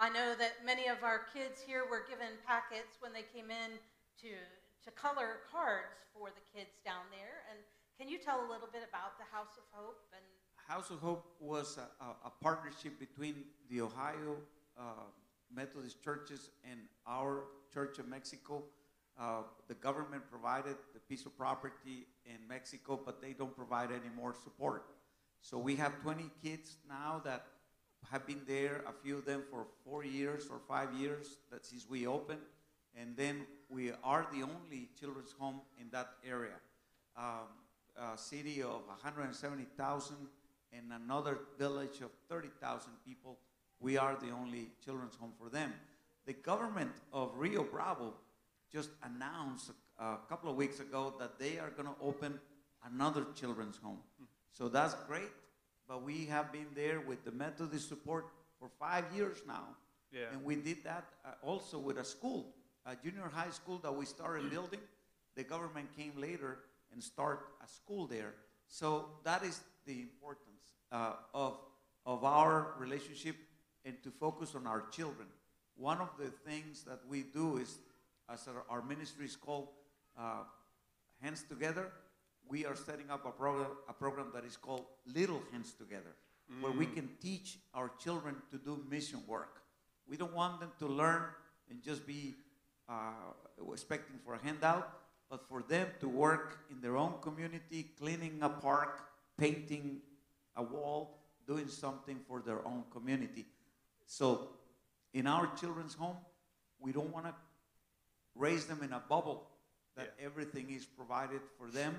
I 0.00 0.08
know 0.08 0.32
that 0.40 0.64
many 0.64 0.88
of 0.88 1.04
our 1.04 1.28
kids 1.28 1.60
here 1.60 1.84
were 1.84 2.08
given 2.08 2.40
packets 2.48 2.96
when 3.00 3.12
they 3.12 3.24
came 3.36 3.52
in 3.52 3.76
to 4.24 4.32
to 4.84 4.90
color 4.92 5.44
cards 5.52 6.08
for 6.16 6.28
the 6.32 6.40
kids 6.56 6.80
down 6.82 7.04
there. 7.12 7.44
And 7.52 7.60
can 8.00 8.08
you 8.08 8.16
tell 8.16 8.40
a 8.40 8.48
little 8.48 8.68
bit 8.72 8.80
about 8.88 9.20
the 9.20 9.28
House 9.28 9.60
of 9.60 9.64
Hope 9.70 10.00
and 10.16 10.24
House 10.56 10.88
of 10.88 11.00
Hope 11.00 11.36
was 11.38 11.76
a, 11.76 12.04
a, 12.04 12.28
a 12.28 12.32
partnership 12.40 12.98
between 12.98 13.44
the 13.68 13.82
Ohio 13.82 14.40
uh, 14.78 15.04
Methodist 15.54 16.02
churches 16.02 16.48
and 16.64 16.80
our 17.06 17.44
Church 17.72 17.98
of 17.98 18.08
Mexico. 18.08 18.62
Uh, 19.20 19.42
the 19.68 19.74
government 19.74 20.22
provided 20.30 20.76
the 20.94 21.00
piece 21.00 21.26
of 21.26 21.36
property 21.36 22.06
in 22.24 22.38
Mexico, 22.48 22.98
but 23.04 23.20
they 23.20 23.34
don't 23.34 23.54
provide 23.54 23.90
any 23.90 24.08
more 24.16 24.34
support. 24.42 24.86
So 25.42 25.58
we 25.58 25.76
have 25.76 26.00
20 26.00 26.30
kids 26.42 26.76
now 26.88 27.20
that 27.24 27.44
have 28.10 28.26
been 28.26 28.40
there, 28.46 28.84
a 28.88 28.92
few 28.92 29.18
of 29.18 29.24
them 29.24 29.42
for 29.50 29.66
four 29.84 30.04
years 30.04 30.48
or 30.50 30.58
five 30.68 30.92
years 30.94 31.36
that 31.50 31.64
since 31.64 31.86
we 31.88 32.06
opened. 32.06 32.40
And 33.00 33.16
then 33.16 33.46
we 33.68 33.92
are 34.02 34.26
the 34.32 34.42
only 34.42 34.88
children's 34.98 35.32
home 35.38 35.60
in 35.80 35.88
that 35.90 36.08
area. 36.26 36.56
Um, 37.16 37.46
a 37.96 38.16
city 38.16 38.62
of 38.62 38.86
170,000 38.86 40.16
and 40.72 40.92
another 40.92 41.38
village 41.58 42.00
of 42.00 42.10
30,000 42.28 42.92
people, 43.06 43.38
we 43.80 43.96
are 43.96 44.16
the 44.16 44.30
only 44.30 44.68
children's 44.84 45.16
home 45.16 45.32
for 45.38 45.48
them. 45.48 45.72
The 46.26 46.32
government 46.32 46.92
of 47.12 47.32
Rio 47.36 47.64
Bravo 47.64 48.14
just 48.72 48.90
announced 49.02 49.70
a, 49.98 50.04
a 50.04 50.18
couple 50.28 50.50
of 50.50 50.56
weeks 50.56 50.80
ago 50.80 51.14
that 51.18 51.38
they 51.38 51.58
are 51.58 51.70
going 51.70 51.88
to 51.88 51.94
open 52.00 52.38
another 52.84 53.26
children's 53.34 53.76
home. 53.76 53.98
So 54.52 54.68
that's 54.68 54.94
great, 55.06 55.30
but 55.90 56.04
we 56.04 56.26
have 56.26 56.52
been 56.52 56.68
there 56.76 57.00
with 57.00 57.24
the 57.24 57.32
Methodist 57.32 57.88
support 57.88 58.26
for 58.60 58.68
five 58.78 59.04
years 59.12 59.38
now. 59.44 59.64
Yeah. 60.12 60.26
And 60.32 60.44
we 60.44 60.54
did 60.54 60.84
that 60.84 61.04
uh, 61.24 61.30
also 61.42 61.80
with 61.80 61.98
a 61.98 62.04
school, 62.04 62.54
a 62.86 62.94
junior 62.94 63.28
high 63.34 63.50
school 63.50 63.78
that 63.78 63.92
we 63.92 64.06
started 64.06 64.48
building. 64.52 64.78
The 65.34 65.42
government 65.42 65.88
came 65.96 66.12
later 66.16 66.58
and 66.92 67.02
start 67.02 67.48
a 67.64 67.66
school 67.66 68.06
there. 68.06 68.34
So 68.68 69.06
that 69.24 69.42
is 69.42 69.60
the 69.84 70.00
importance 70.00 70.62
uh, 70.92 71.14
of, 71.34 71.58
of 72.06 72.22
our 72.22 72.74
relationship 72.78 73.34
and 73.84 74.00
to 74.04 74.10
focus 74.10 74.54
on 74.54 74.68
our 74.68 74.84
children. 74.92 75.26
One 75.76 75.98
of 75.98 76.10
the 76.20 76.30
things 76.48 76.84
that 76.84 77.00
we 77.08 77.22
do 77.22 77.56
is, 77.56 77.78
as 78.32 78.46
our, 78.46 78.62
our 78.70 78.82
ministry 78.82 79.24
is 79.24 79.34
called 79.34 79.66
uh, 80.16 80.44
Hands 81.20 81.42
Together, 81.48 81.90
we 82.50 82.66
are 82.66 82.74
setting 82.74 83.08
up 83.10 83.24
a 83.24 83.30
program, 83.30 83.70
a 83.88 83.92
program 83.92 84.26
that 84.34 84.44
is 84.44 84.56
called 84.56 84.84
Little 85.14 85.40
Hands 85.52 85.72
Together, 85.72 86.16
where 86.60 86.72
we 86.72 86.84
can 86.84 87.08
teach 87.22 87.58
our 87.74 87.92
children 88.02 88.34
to 88.50 88.58
do 88.58 88.82
mission 88.90 89.20
work. 89.28 89.62
We 90.08 90.16
don't 90.16 90.34
want 90.34 90.58
them 90.58 90.72
to 90.80 90.86
learn 90.86 91.22
and 91.70 91.80
just 91.80 92.04
be 92.06 92.34
uh, 92.88 93.72
expecting 93.72 94.18
for 94.24 94.34
a 94.34 94.42
handout, 94.42 94.90
but 95.30 95.48
for 95.48 95.62
them 95.62 95.86
to 96.00 96.08
work 96.08 96.58
in 96.72 96.80
their 96.80 96.96
own 96.96 97.14
community, 97.22 97.92
cleaning 97.96 98.40
a 98.42 98.48
park, 98.48 99.00
painting 99.38 100.00
a 100.56 100.62
wall, 100.62 101.20
doing 101.46 101.68
something 101.68 102.18
for 102.26 102.40
their 102.40 102.66
own 102.66 102.82
community. 102.92 103.46
So, 104.06 104.48
in 105.14 105.28
our 105.28 105.48
children's 105.54 105.94
home, 105.94 106.16
we 106.80 106.90
don't 106.90 107.12
want 107.12 107.26
to 107.26 107.34
raise 108.34 108.64
them 108.64 108.80
in 108.82 108.92
a 108.92 109.02
bubble 109.08 109.46
that 109.96 110.14
everything 110.20 110.70
is 110.70 110.84
provided 110.84 111.40
for 111.56 111.68
them. 111.68 111.94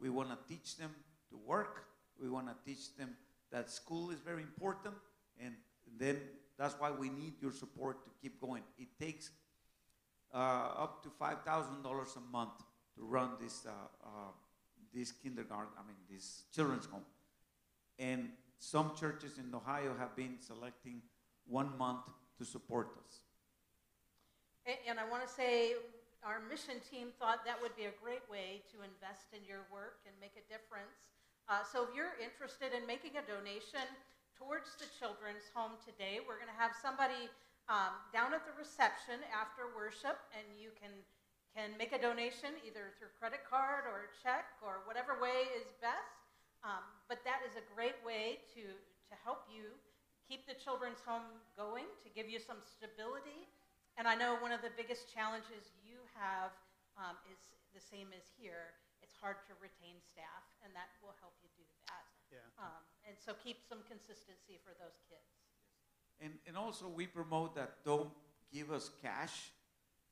We 0.00 0.10
want 0.10 0.28
to 0.30 0.38
teach 0.48 0.76
them 0.76 0.90
to 1.30 1.36
work. 1.46 1.84
We 2.20 2.28
want 2.28 2.46
to 2.48 2.54
teach 2.64 2.96
them 2.96 3.16
that 3.50 3.70
school 3.70 4.10
is 4.10 4.20
very 4.20 4.42
important, 4.42 4.94
and 5.40 5.54
then 5.98 6.20
that's 6.58 6.74
why 6.78 6.90
we 6.90 7.08
need 7.10 7.34
your 7.40 7.52
support 7.52 8.04
to 8.04 8.10
keep 8.22 8.40
going. 8.40 8.62
It 8.78 8.88
takes 8.98 9.30
uh, 10.32 10.36
up 10.84 11.02
to 11.04 11.10
five 11.10 11.42
thousand 11.44 11.82
dollars 11.82 12.16
a 12.16 12.32
month 12.32 12.58
to 12.96 13.02
run 13.04 13.30
this 13.40 13.66
uh, 13.66 13.70
uh, 14.04 14.08
this 14.92 15.12
kindergarten. 15.12 15.72
I 15.78 15.86
mean, 15.86 15.96
this 16.10 16.44
children's 16.54 16.86
home, 16.86 17.04
and 17.98 18.28
some 18.58 18.92
churches 18.98 19.38
in 19.38 19.54
Ohio 19.54 19.94
have 19.98 20.14
been 20.16 20.36
selecting 20.40 21.02
one 21.46 21.76
month 21.78 22.00
to 22.38 22.44
support 22.44 22.88
us. 23.04 23.18
A- 24.66 24.88
And 24.88 24.98
I 24.98 25.08
want 25.08 25.26
to 25.26 25.32
say, 25.32 25.74
our 26.24 26.40
mission 26.48 26.80
team 26.80 27.12
thought 27.20 27.44
that 27.44 27.60
would 27.60 27.76
be 27.76 27.84
a 27.84 27.94
great 28.00 28.24
way 28.32 28.64
to 28.72 28.80
invest 28.80 29.36
in 29.36 29.44
your 29.44 29.68
work 29.68 30.00
and 30.08 30.16
make 30.16 30.32
a 30.40 30.44
difference. 30.48 31.04
Uh, 31.44 31.60
so 31.60 31.84
if 31.84 31.92
you're 31.92 32.16
interested 32.16 32.72
in 32.72 32.88
making 32.88 33.20
a 33.20 33.24
donation 33.28 33.84
towards 34.40 34.72
the 34.80 34.88
children's 34.96 35.52
home 35.52 35.76
today, 35.84 36.24
we're 36.24 36.40
going 36.40 36.50
to 36.50 36.56
have 36.56 36.72
somebody 36.80 37.28
um, 37.68 37.92
down 38.08 38.32
at 38.32 38.48
the 38.48 38.56
reception 38.56 39.20
after 39.28 39.68
worship, 39.76 40.16
and 40.32 40.44
you 40.56 40.72
can 40.74 40.90
can 41.54 41.70
make 41.78 41.94
a 41.94 42.00
donation 42.02 42.50
either 42.66 42.90
through 42.98 43.06
credit 43.14 43.46
card 43.46 43.86
or 43.86 44.10
check 44.26 44.58
or 44.58 44.82
whatever 44.90 45.14
way 45.22 45.46
is 45.54 45.70
best. 45.78 46.18
Um, 46.66 46.82
but 47.06 47.22
that 47.22 47.46
is 47.46 47.54
a 47.54 47.62
great 47.78 47.94
way 48.02 48.42
to 48.58 48.64
to 48.66 49.14
help 49.22 49.46
you 49.46 49.70
keep 50.26 50.48
the 50.48 50.56
children's 50.56 50.98
home 51.04 51.28
going, 51.54 51.86
to 52.02 52.08
give 52.10 52.28
you 52.28 52.40
some 52.40 52.58
stability. 52.64 53.46
And 53.96 54.08
I 54.08 54.14
know 54.14 54.36
one 54.42 54.50
of 54.50 54.62
the 54.62 54.74
biggest 54.74 55.06
challenges 55.12 55.70
you 55.86 56.02
have 56.18 56.50
um, 56.98 57.14
is 57.30 57.38
the 57.74 57.80
same 57.82 58.10
as 58.10 58.26
here. 58.38 58.74
It's 59.02 59.14
hard 59.14 59.36
to 59.46 59.52
retain 59.60 60.00
staff, 60.02 60.42
and 60.64 60.72
that 60.74 60.88
will 61.02 61.14
help 61.20 61.34
you 61.42 61.50
do 61.54 61.62
that. 61.86 62.04
Yeah. 62.32 62.38
Um, 62.58 62.82
and 63.06 63.14
so 63.20 63.34
keep 63.38 63.58
some 63.68 63.84
consistency 63.86 64.58
for 64.64 64.72
those 64.80 64.98
kids. 65.06 65.30
And, 66.20 66.32
and 66.46 66.56
also, 66.56 66.88
we 66.88 67.06
promote 67.06 67.54
that 67.54 67.84
don't 67.84 68.10
give 68.52 68.72
us 68.72 68.90
cash. 69.02 69.52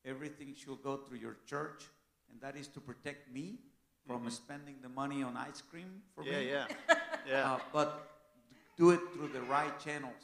Everything 0.05 0.55
should 0.55 0.83
go 0.83 0.97
through 0.99 1.19
your 1.19 1.37
church, 1.47 1.85
and 2.31 2.41
that 2.41 2.57
is 2.57 2.69
to 2.69 2.81
protect 2.81 3.33
me 3.33 3.59
from 4.07 4.29
spending 4.31 4.77
the 4.83 4.89
money 4.89 5.23
on 5.23 5.37
ice 5.37 5.63
cream 5.63 6.03
for 6.15 6.25
Yeah, 6.25 6.39
me. 6.41 6.49
yeah, 6.51 6.67
yeah. 7.29 7.53
Uh, 7.55 7.59
but 7.73 8.09
do 8.77 8.91
it 8.91 9.01
through 9.15 9.29
the 9.29 9.43
right 9.43 9.79
channels. 9.79 10.23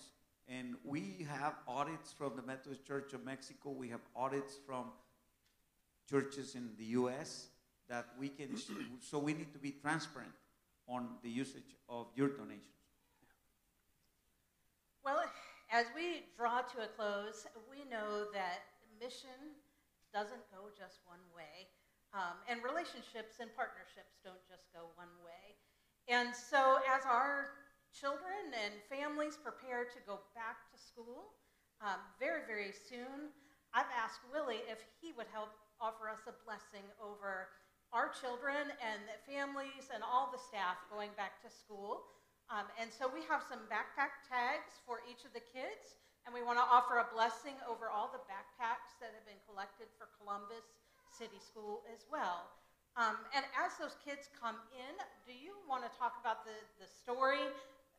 And 0.48 0.76
we 0.82 1.26
have 1.28 1.54
audits 1.66 2.12
from 2.12 2.34
the 2.34 2.42
Methodist 2.42 2.86
Church 2.86 3.12
of 3.12 3.24
Mexico. 3.24 3.70
We 3.70 3.88
have 3.90 4.00
audits 4.16 4.54
from 4.66 4.86
churches 6.08 6.54
in 6.54 6.70
the 6.78 6.84
U.S. 6.84 7.48
that 7.88 8.06
we 8.18 8.28
can. 8.28 8.56
so 9.00 9.18
we 9.18 9.34
need 9.34 9.52
to 9.52 9.58
be 9.58 9.72
transparent 9.72 10.32
on 10.88 11.08
the 11.22 11.28
usage 11.28 11.76
of 11.88 12.06
your 12.16 12.28
donations. 12.28 12.64
Well, 15.04 15.22
as 15.70 15.84
we 15.94 16.24
draw 16.36 16.62
to 16.62 16.84
a 16.84 16.88
close, 16.96 17.46
we 17.70 17.84
know 17.90 18.24
that 18.32 18.64
mission 18.98 19.52
doesn't 20.14 20.40
go 20.50 20.72
just 20.72 21.00
one 21.04 21.20
way, 21.36 21.68
um, 22.14 22.40
and 22.48 22.64
relationships 22.64 23.36
and 23.40 23.52
partnerships 23.52 24.16
don't 24.24 24.40
just 24.48 24.72
go 24.72 24.88
one 24.96 25.12
way. 25.20 25.60
And 26.08 26.34
so, 26.34 26.80
as 26.88 27.04
our 27.04 27.67
children 27.92 28.52
and 28.52 28.74
families 28.88 29.36
prepare 29.36 29.84
to 29.84 30.00
go 30.06 30.20
back 30.34 30.68
to 30.72 30.76
school 30.78 31.38
um, 31.78 32.02
very, 32.18 32.42
very 32.42 32.74
soon, 32.74 33.30
I've 33.70 33.90
asked 33.94 34.26
Willie 34.34 34.66
if 34.66 34.82
he 34.98 35.14
would 35.14 35.30
help 35.30 35.54
offer 35.78 36.10
us 36.10 36.26
a 36.26 36.34
blessing 36.42 36.82
over 36.98 37.54
our 37.94 38.10
children 38.10 38.68
and 38.82 39.00
the 39.06 39.18
families 39.24 39.88
and 39.94 40.02
all 40.02 40.28
the 40.28 40.42
staff 40.42 40.76
going 40.90 41.14
back 41.14 41.38
to 41.46 41.48
school. 41.48 42.02
Um, 42.50 42.66
and 42.80 42.90
so 42.90 43.06
we 43.06 43.22
have 43.28 43.44
some 43.46 43.62
backpack 43.70 44.24
tags 44.26 44.80
for 44.88 45.04
each 45.06 45.22
of 45.22 45.32
the 45.36 45.44
kids, 45.54 46.00
and 46.24 46.32
we 46.32 46.40
want 46.42 46.58
to 46.58 46.66
offer 46.66 46.98
a 46.98 47.08
blessing 47.12 47.54
over 47.68 47.92
all 47.92 48.10
the 48.10 48.24
backpacks 48.26 48.96
that 48.98 49.12
have 49.14 49.24
been 49.28 49.40
collected 49.46 49.86
for 50.00 50.10
Columbus 50.18 50.64
City 51.12 51.38
School 51.38 51.84
as 51.92 52.08
well. 52.08 52.48
Um, 52.96 53.20
and 53.36 53.46
as 53.54 53.78
those 53.78 53.94
kids 54.02 54.26
come 54.34 54.58
in, 54.74 54.94
do 55.22 55.30
you 55.30 55.54
want 55.70 55.86
to 55.86 55.92
talk 55.94 56.18
about 56.18 56.42
the, 56.42 56.56
the 56.82 56.88
story, 56.88 57.46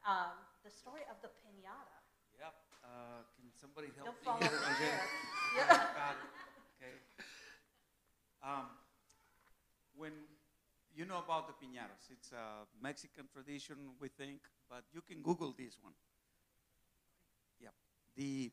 um, 0.05 0.35
the 0.63 0.71
story 0.71 1.03
of 1.09 1.17
the 1.21 1.29
pinata? 1.41 1.99
Yep. 2.39 2.55
Uh, 2.83 3.23
can 3.35 3.49
somebody 3.59 3.89
help 3.95 4.15
Don't 4.23 4.39
me 4.39 4.47
here? 4.47 4.59
Okay. 4.75 4.95
Yeah. 5.57 6.13
Okay. 6.77 6.93
Um, 8.43 8.69
when 9.97 10.11
you 10.95 11.05
know 11.05 11.17
about 11.17 11.47
the 11.47 11.53
piñatas, 11.53 12.11
it's 12.11 12.31
a 12.31 12.67
Mexican 12.81 13.25
tradition, 13.33 13.75
we 13.99 14.09
think, 14.09 14.41
but 14.69 14.83
you 14.93 15.01
can 15.01 15.21
Google 15.21 15.55
this 15.57 15.77
one. 15.81 15.93
Yep. 17.59 17.73
The 18.15 18.51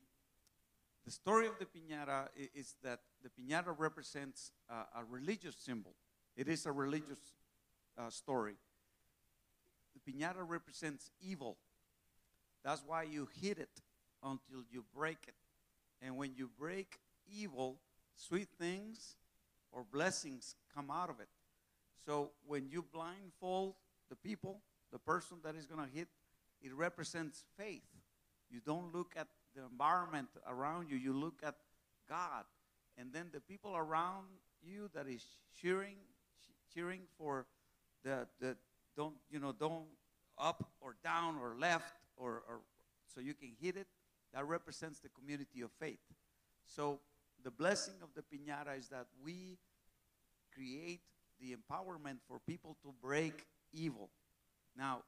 the 1.04 1.12
story 1.12 1.46
of 1.46 1.54
the 1.58 1.66
piñata 1.66 2.28
is 2.54 2.74
that 2.82 2.98
the 3.22 3.30
piñata 3.30 3.72
represents 3.78 4.50
uh, 4.68 4.84
a 4.96 5.04
religious 5.04 5.54
symbol. 5.54 5.94
It 6.36 6.48
is 6.48 6.66
a 6.66 6.72
religious 6.72 7.20
uh, 7.96 8.10
story. 8.10 8.54
The 9.96 10.12
piñata 10.12 10.46
represents 10.46 11.10
evil. 11.20 11.56
That's 12.64 12.82
why 12.86 13.04
you 13.04 13.28
hit 13.40 13.58
it 13.58 13.80
until 14.22 14.64
you 14.70 14.84
break 14.94 15.18
it. 15.26 15.34
And 16.02 16.16
when 16.16 16.34
you 16.36 16.50
break 16.58 16.98
evil, 17.32 17.78
sweet 18.14 18.48
things 18.58 19.16
or 19.72 19.84
blessings 19.90 20.54
come 20.74 20.90
out 20.90 21.10
of 21.10 21.20
it. 21.20 21.28
So 22.04 22.30
when 22.46 22.68
you 22.68 22.84
blindfold 22.92 23.74
the 24.08 24.16
people, 24.16 24.60
the 24.92 24.98
person 24.98 25.38
that 25.44 25.54
is 25.54 25.66
going 25.66 25.84
to 25.86 25.92
hit, 25.92 26.08
it 26.62 26.74
represents 26.74 27.44
faith. 27.56 27.82
You 28.50 28.60
don't 28.64 28.94
look 28.94 29.12
at 29.16 29.28
the 29.54 29.62
environment 29.70 30.28
around 30.48 30.90
you, 30.90 30.96
you 30.96 31.12
look 31.12 31.40
at 31.42 31.54
God. 32.08 32.44
And 32.98 33.12
then 33.12 33.26
the 33.32 33.40
people 33.40 33.76
around 33.76 34.26
you 34.62 34.88
that 34.94 35.06
is 35.08 35.24
cheering 35.60 35.96
cheering 36.74 37.02
for 37.18 37.46
the 38.04 38.26
the 38.40 38.56
don't 38.96 39.14
you 39.30 39.38
know 39.38 39.52
don't 39.52 39.84
up 40.38 40.70
or 40.80 40.96
down 41.04 41.36
or 41.40 41.54
left 41.58 41.94
or, 42.16 42.42
or 42.48 42.60
so 43.14 43.20
you 43.20 43.34
can 43.34 43.50
hit 43.60 43.76
it 43.76 43.86
that 44.34 44.46
represents 44.46 44.98
the 45.00 45.08
community 45.08 45.62
of 45.62 45.70
faith. 45.80 46.00
So 46.66 47.00
the 47.42 47.50
blessing 47.50 47.94
of 48.02 48.08
the 48.14 48.22
piñata 48.22 48.78
is 48.78 48.88
that 48.88 49.06
we 49.22 49.58
create 50.52 51.00
the 51.40 51.54
empowerment 51.54 52.18
for 52.26 52.38
people 52.46 52.76
to 52.82 52.92
break 53.02 53.46
evil. 53.72 54.10
Now, 54.76 55.02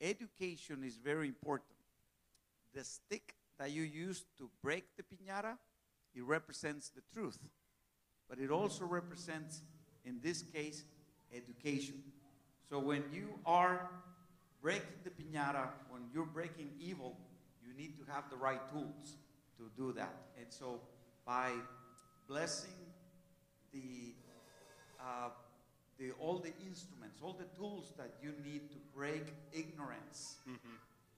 education 0.00 0.82
is 0.84 0.96
very 0.96 1.28
important. 1.28 1.70
The 2.74 2.84
stick 2.84 3.34
that 3.58 3.70
you 3.70 3.82
use 3.82 4.24
to 4.38 4.50
break 4.62 4.84
the 4.96 5.02
piñata, 5.02 5.56
it 6.14 6.22
represents 6.24 6.90
the 6.90 7.02
truth. 7.12 7.38
But 8.28 8.38
it 8.38 8.50
also 8.50 8.84
represents, 8.84 9.62
in 10.04 10.20
this 10.22 10.42
case, 10.42 10.84
education. 11.34 12.02
So 12.68 12.78
when 12.78 13.04
you 13.12 13.28
are 13.44 13.88
breaking 14.62 14.98
the 15.04 15.10
piñata, 15.10 15.68
when 15.90 16.02
you're 16.12 16.24
breaking 16.24 16.70
evil, 16.80 17.16
you 17.66 17.74
need 17.74 17.96
to 17.98 18.12
have 18.12 18.24
the 18.30 18.36
right 18.36 18.60
tools 18.72 19.16
to 19.58 19.70
do 19.76 19.92
that. 19.92 20.14
And 20.38 20.46
so 20.48 20.80
by 21.26 21.52
blessing 22.28 22.70
the, 23.72 24.14
uh, 25.00 25.28
the 25.98 26.12
all 26.18 26.38
the 26.38 26.52
instruments, 26.66 27.20
all 27.22 27.36
the 27.38 27.58
tools 27.58 27.92
that 27.98 28.14
you 28.22 28.32
need 28.44 28.70
to 28.70 28.76
break 28.94 29.26
ignorance, 29.52 30.36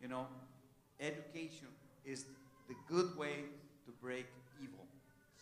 you 0.02 0.08
know, 0.08 0.26
education 1.00 1.68
is 2.04 2.26
the 2.68 2.74
good 2.88 3.16
way 3.16 3.44
to 3.84 3.92
break 4.02 4.26
evil. 4.62 4.86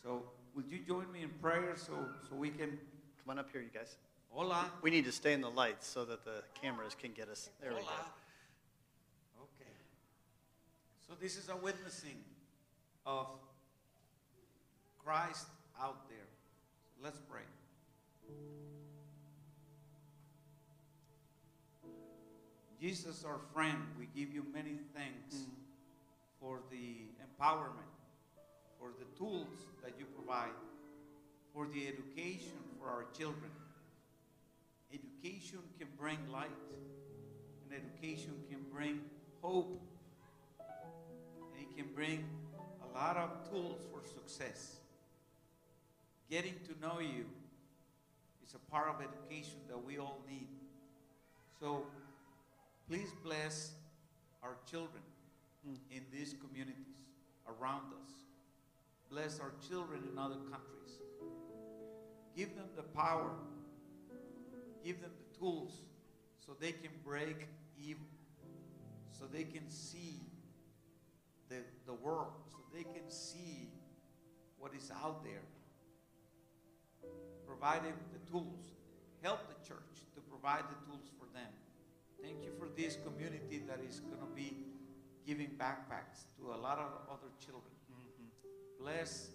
So 0.02 0.22
would 0.54 0.66
you 0.70 0.78
join 0.86 1.10
me 1.10 1.22
in 1.22 1.30
prayer 1.40 1.74
so, 1.76 1.92
so 2.28 2.36
we 2.36 2.50
can, 2.50 2.78
Come 3.24 3.30
on 3.30 3.38
up 3.38 3.50
here, 3.52 3.62
you 3.62 3.70
guys. 3.72 3.96
Hola, 4.34 4.70
We 4.82 4.90
need 4.90 5.04
to 5.04 5.12
stay 5.12 5.32
in 5.32 5.40
the 5.40 5.50
lights 5.50 5.86
so 5.86 6.04
that 6.04 6.24
the 6.24 6.42
cameras 6.60 6.96
can 7.00 7.12
get 7.12 7.28
us. 7.28 7.50
There 7.60 7.70
we 7.70 7.76
go. 7.76 7.86
Okay. 9.40 9.70
So 11.06 11.14
this 11.20 11.36
is 11.36 11.48
a 11.48 11.56
witnessing 11.56 12.16
of 13.06 13.28
Christ 15.04 15.46
out 15.80 16.08
there. 16.08 16.18
Let's 17.02 17.20
pray. 17.30 17.42
Jesus, 22.80 23.24
our 23.24 23.38
friend, 23.54 23.78
we 23.98 24.08
give 24.14 24.34
you 24.34 24.44
many 24.52 24.78
thanks 24.94 25.36
mm. 25.36 25.46
for 26.40 26.58
the 26.70 26.96
empowerment, 27.22 27.94
for 28.78 28.90
the 28.98 29.06
tools 29.16 29.46
that 29.82 29.92
you 29.98 30.04
provide, 30.06 30.50
for 31.54 31.66
the 31.72 31.86
education 31.86 32.58
for 32.78 32.88
our 32.88 33.06
children. 33.16 33.50
Education 35.24 35.60
can 35.78 35.88
bring 35.98 36.18
light, 36.30 36.50
and 37.64 37.80
education 37.80 38.34
can 38.50 38.58
bring 38.70 39.00
hope, 39.40 39.80
and 40.60 41.62
it 41.62 41.74
can 41.74 41.86
bring 41.94 42.24
a 42.82 42.98
lot 42.98 43.16
of 43.16 43.48
tools 43.48 43.80
for 43.90 44.06
success. 44.06 44.80
Getting 46.30 46.56
to 46.66 46.78
know 46.78 47.00
you 47.00 47.24
is 48.46 48.54
a 48.54 48.70
part 48.70 48.88
of 48.90 48.96
education 48.96 49.60
that 49.68 49.82
we 49.82 49.96
all 49.96 50.20
need. 50.28 50.48
So 51.58 51.86
please 52.86 53.08
bless 53.24 53.72
our 54.42 54.56
children 54.70 55.02
hmm. 55.66 55.76
in 55.90 56.02
these 56.12 56.34
communities 56.46 56.98
around 57.48 57.94
us. 58.04 58.10
Bless 59.10 59.40
our 59.40 59.52
children 59.66 60.00
in 60.12 60.18
other 60.18 60.36
countries. 60.50 61.00
Give 62.36 62.54
them 62.54 62.66
the 62.76 62.82
power, 62.82 63.30
give 64.84 65.00
them 65.00 65.10
the 65.18 65.38
tools 65.38 65.72
so 66.44 66.52
they 66.60 66.72
can 66.72 66.90
break 67.04 67.48
evil, 67.82 68.06
so 69.10 69.24
they 69.32 69.44
can 69.44 69.68
see 69.70 70.20
the, 71.48 71.56
the 71.86 71.94
world, 71.94 72.32
so 72.50 72.58
they 72.74 72.82
can 72.82 73.08
see 73.08 73.70
what 74.58 74.72
is 74.76 74.90
out 75.02 75.24
there. 75.24 75.42
Provide 77.46 77.84
them 77.84 77.94
the 78.12 78.30
tools. 78.30 78.72
Help 79.22 79.40
the 79.48 79.66
church 79.66 80.04
to 80.14 80.20
provide 80.20 80.64
the 80.68 80.86
tools 80.86 81.10
for 81.18 81.26
them. 81.32 81.48
Thank 82.22 82.44
you 82.44 82.50
for 82.58 82.68
this 82.76 82.98
community 83.04 83.62
that 83.66 83.80
is 83.88 84.00
going 84.00 84.20
to 84.20 84.34
be 84.34 84.56
giving 85.26 85.48
backpacks 85.58 86.24
to 86.38 86.52
a 86.52 86.58
lot 86.58 86.78
of 86.78 86.90
other 87.10 87.32
children. 87.38 87.72
Mm-hmm. 87.90 88.82
Bless 88.82 89.30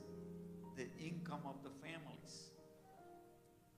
the 0.76 0.86
income 1.04 1.42
of 1.46 1.56
the 1.64 1.72
families. 1.82 2.52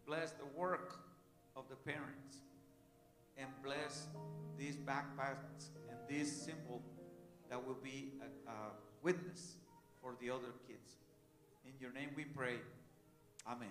Bless 0.05 0.32
the 0.32 0.45
work 0.57 1.11
of 1.56 1.66
the 1.70 1.76
parents. 1.76 2.38
And 3.38 3.47
bless 3.64 4.08
these 4.58 4.76
backpacks 4.76 5.70
and 5.89 5.97
this 6.08 6.32
symbol 6.32 6.82
that 7.49 7.66
will 7.66 7.78
be 7.84 8.14
a, 8.22 8.52
a 8.52 8.56
witness 9.02 9.56
for 10.02 10.16
the 10.22 10.30
other 10.30 10.54
kids. 10.68 10.95
In 11.66 11.74
your 11.80 11.91
name 11.91 12.10
we 12.16 12.26
pray. 12.26 12.56
Amen. 13.47 13.70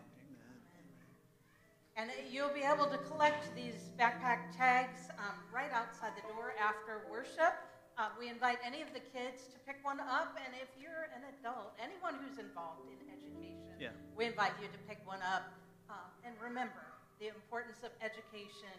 And 1.96 2.08
you'll 2.32 2.54
be 2.54 2.64
able 2.64 2.86
to 2.86 2.96
collect 3.12 3.54
these 3.54 3.92
backpack 4.00 4.56
tags 4.56 5.12
um, 5.18 5.36
right 5.52 5.68
outside 5.68 6.16
the 6.16 6.24
door 6.32 6.54
after 6.56 7.04
worship. 7.12 7.52
Uh, 7.98 8.08
we 8.18 8.30
invite 8.30 8.56
any 8.64 8.80
of 8.80 8.88
the 8.96 9.04
kids 9.12 9.44
to 9.52 9.58
pick 9.68 9.84
one 9.84 10.00
up, 10.00 10.32
and 10.40 10.54
if 10.56 10.72
you're 10.80 11.12
an 11.12 11.20
adult, 11.36 11.76
anyone 11.76 12.16
who's 12.24 12.38
involved 12.40 12.88
in 12.88 12.96
education, 13.12 13.76
Yeah. 13.76 13.92
we 14.16 14.24
invite 14.24 14.56
you 14.62 14.68
to 14.72 14.80
pick 14.88 15.04
one 15.04 15.20
up. 15.20 15.52
Um, 15.90 16.08
and 16.24 16.32
remember 16.40 16.89
the 17.20 17.28
importance 17.28 17.84
of 17.84 17.92
education 18.00 18.74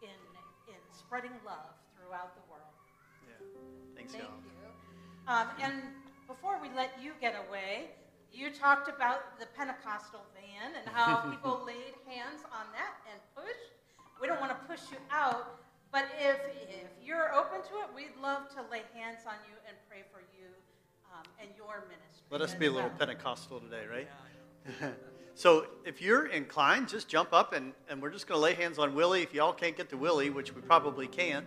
in, 0.00 0.16
in 0.66 0.80
spreading 0.90 1.36
love 1.44 1.76
throughout 1.94 2.34
the 2.34 2.44
world. 2.48 2.72
Yeah. 3.28 3.36
Thanks, 3.94 4.12
Thank 4.16 4.24
y'all. 4.24 4.40
you. 4.40 4.52
Um, 5.28 5.46
and 5.60 5.74
before 6.26 6.58
we 6.58 6.72
let 6.74 6.96
you 7.00 7.12
get 7.20 7.36
away, 7.46 7.92
you 8.32 8.50
talked 8.50 8.88
about 8.88 9.38
the 9.38 9.46
Pentecostal 9.54 10.24
van 10.32 10.72
and 10.72 10.88
how 10.88 11.20
people 11.30 11.62
laid 11.66 11.94
hands 12.08 12.42
on 12.48 12.66
that 12.72 12.96
and 13.12 13.20
pushed. 13.36 13.76
We 14.20 14.26
don't 14.26 14.40
want 14.40 14.56
to 14.56 14.60
push 14.66 14.80
you 14.90 14.98
out, 15.10 15.60
but 15.92 16.06
if, 16.18 16.40
if 16.64 16.88
you're 17.04 17.34
open 17.34 17.60
to 17.68 17.74
it, 17.84 17.92
we'd 17.94 18.16
love 18.22 18.48
to 18.56 18.62
lay 18.70 18.82
hands 18.96 19.28
on 19.28 19.36
you 19.44 19.56
and 19.68 19.76
pray 19.88 20.02
for 20.10 20.24
you 20.32 20.48
um, 21.12 21.24
and 21.40 21.50
your 21.56 21.84
ministry. 21.92 22.24
Let 22.30 22.40
us 22.40 22.54
be 22.54 22.66
a 22.66 22.72
little 22.72 22.88
well. 22.88 22.98
Pentecostal 22.98 23.60
today, 23.60 23.84
right? 23.86 24.08
so 25.34 25.66
if 25.84 26.02
you're 26.02 26.26
inclined, 26.26 26.88
just 26.88 27.08
jump 27.08 27.32
up 27.32 27.52
and, 27.52 27.72
and 27.88 28.02
we're 28.02 28.10
just 28.10 28.26
going 28.26 28.38
to 28.38 28.42
lay 28.42 28.54
hands 28.54 28.78
on 28.78 28.94
Willie. 28.94 29.22
If 29.22 29.32
y'all 29.32 29.52
can't 29.52 29.76
get 29.76 29.88
to 29.90 29.96
Willie, 29.96 30.30
which 30.30 30.54
we 30.54 30.60
probably 30.60 31.06
can't, 31.06 31.46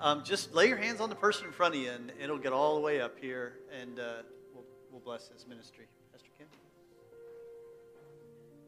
um, 0.00 0.22
just 0.24 0.54
lay 0.54 0.68
your 0.68 0.76
hands 0.76 1.00
on 1.00 1.08
the 1.08 1.16
person 1.16 1.46
in 1.46 1.52
front 1.52 1.74
of 1.74 1.80
you 1.80 1.90
and 1.90 2.12
it'll 2.20 2.38
get 2.38 2.52
all 2.52 2.74
the 2.74 2.80
way 2.80 3.00
up 3.00 3.18
here 3.18 3.58
and 3.80 3.98
uh, 3.98 4.22
we'll, 4.52 4.64
we'll 4.90 5.00
bless 5.00 5.28
his 5.28 5.46
ministry. 5.46 5.86
Pastor 6.12 6.30
Kim? 6.38 6.46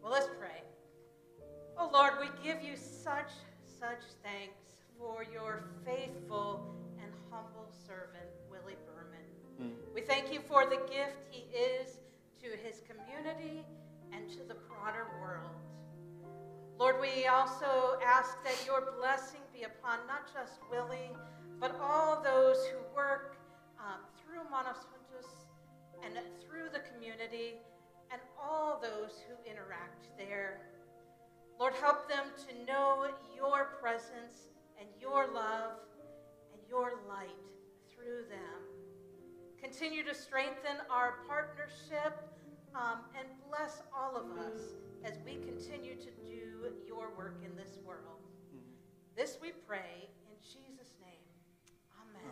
Well, 0.03 0.13
let's 0.13 0.29
pray. 0.39 0.63
Oh 1.79 1.91
Lord, 1.93 2.15
we 2.21 2.27
give 2.43 2.63
you 2.63 2.77
such, 2.77 3.31
such 3.79 4.03
thanks 4.23 4.59
for 4.99 5.25
your 5.33 5.65
faithful 5.85 6.75
and 7.03 7.13
humble 7.31 7.69
servant, 7.87 8.31
Willie 8.51 8.77
Berman. 8.87 9.73
We 9.95 10.01
thank 10.01 10.33
you 10.33 10.41
for 10.49 10.65
the 10.65 10.77
gift 10.91 11.17
he 11.31 11.45
is 11.57 11.99
to 12.43 12.49
his 12.67 12.81
world. 14.95 15.51
Lord, 16.79 16.97
we 17.01 17.27
also 17.27 17.99
ask 18.05 18.43
that 18.45 18.65
your 18.67 18.93
blessing 18.99 19.41
be 19.53 19.65
upon 19.65 20.07
not 20.07 20.33
just 20.33 20.61
Willie, 20.71 21.11
but 21.59 21.75
all 21.81 22.23
those 22.23 22.65
who 22.67 22.79
work 22.95 23.37
um, 23.81 24.01
through 24.23 24.49
Manos 24.51 24.85
Juntas 24.85 25.27
and 26.05 26.15
through 26.47 26.69
the 26.73 26.81
community, 26.91 27.55
and 28.13 28.21
all 28.41 28.79
those 28.81 29.23
who 29.27 29.51
interact 29.51 30.07
there. 30.17 30.61
Lord, 31.59 31.75
help 31.81 32.09
them 32.09 32.27
to 32.47 32.67
know 32.67 33.09
your 33.35 33.79
presence 33.81 34.49
and 34.79 34.89
your 35.01 35.27
love 35.33 35.73
and 36.53 36.63
your 36.69 37.01
light 37.09 37.31
through 37.93 38.29
them. 38.29 38.61
Continue 39.61 40.05
to 40.05 40.15
strengthen 40.15 40.77
our 40.91 41.15
partnership 41.27 42.36
um, 42.75 43.01
and 43.19 43.29
bless 43.49 43.83
all 43.97 44.17
of 44.17 44.39
us 44.39 44.61
as 45.05 45.19
we 45.25 45.35
continue 45.47 45.95
to 45.95 46.11
do 46.25 46.73
your 46.87 47.11
work 47.17 47.37
in 47.45 47.57
this 47.57 47.79
world. 47.87 48.21
This 49.17 49.39
we 49.41 49.53
pray 49.67 50.09
in 50.29 50.37
Jesus' 50.43 50.93
name. 51.01 51.25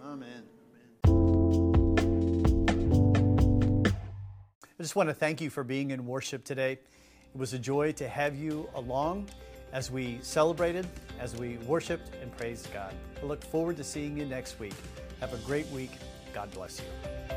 Amen. 0.04 0.42
Amen. 1.06 1.44
I 4.78 4.82
just 4.82 4.96
want 4.96 5.08
to 5.08 5.14
thank 5.14 5.40
you 5.40 5.50
for 5.50 5.64
being 5.64 5.92
in 5.92 6.06
worship 6.06 6.44
today. 6.44 6.72
It 6.72 7.38
was 7.38 7.54
a 7.54 7.58
joy 7.58 7.92
to 7.92 8.08
have 8.08 8.36
you 8.36 8.68
along 8.74 9.28
as 9.72 9.90
we 9.90 10.18
celebrated, 10.22 10.86
as 11.18 11.34
we 11.36 11.56
worshiped 11.58 12.10
and 12.20 12.36
praised 12.36 12.72
God. 12.72 12.94
I 13.22 13.26
look 13.26 13.42
forward 13.42 13.76
to 13.78 13.84
seeing 13.84 14.16
you 14.16 14.26
next 14.26 14.58
week. 14.60 14.74
Have 15.20 15.32
a 15.32 15.38
great 15.38 15.66
week. 15.68 15.92
God 16.32 16.50
bless 16.52 16.80
you. 16.80 17.33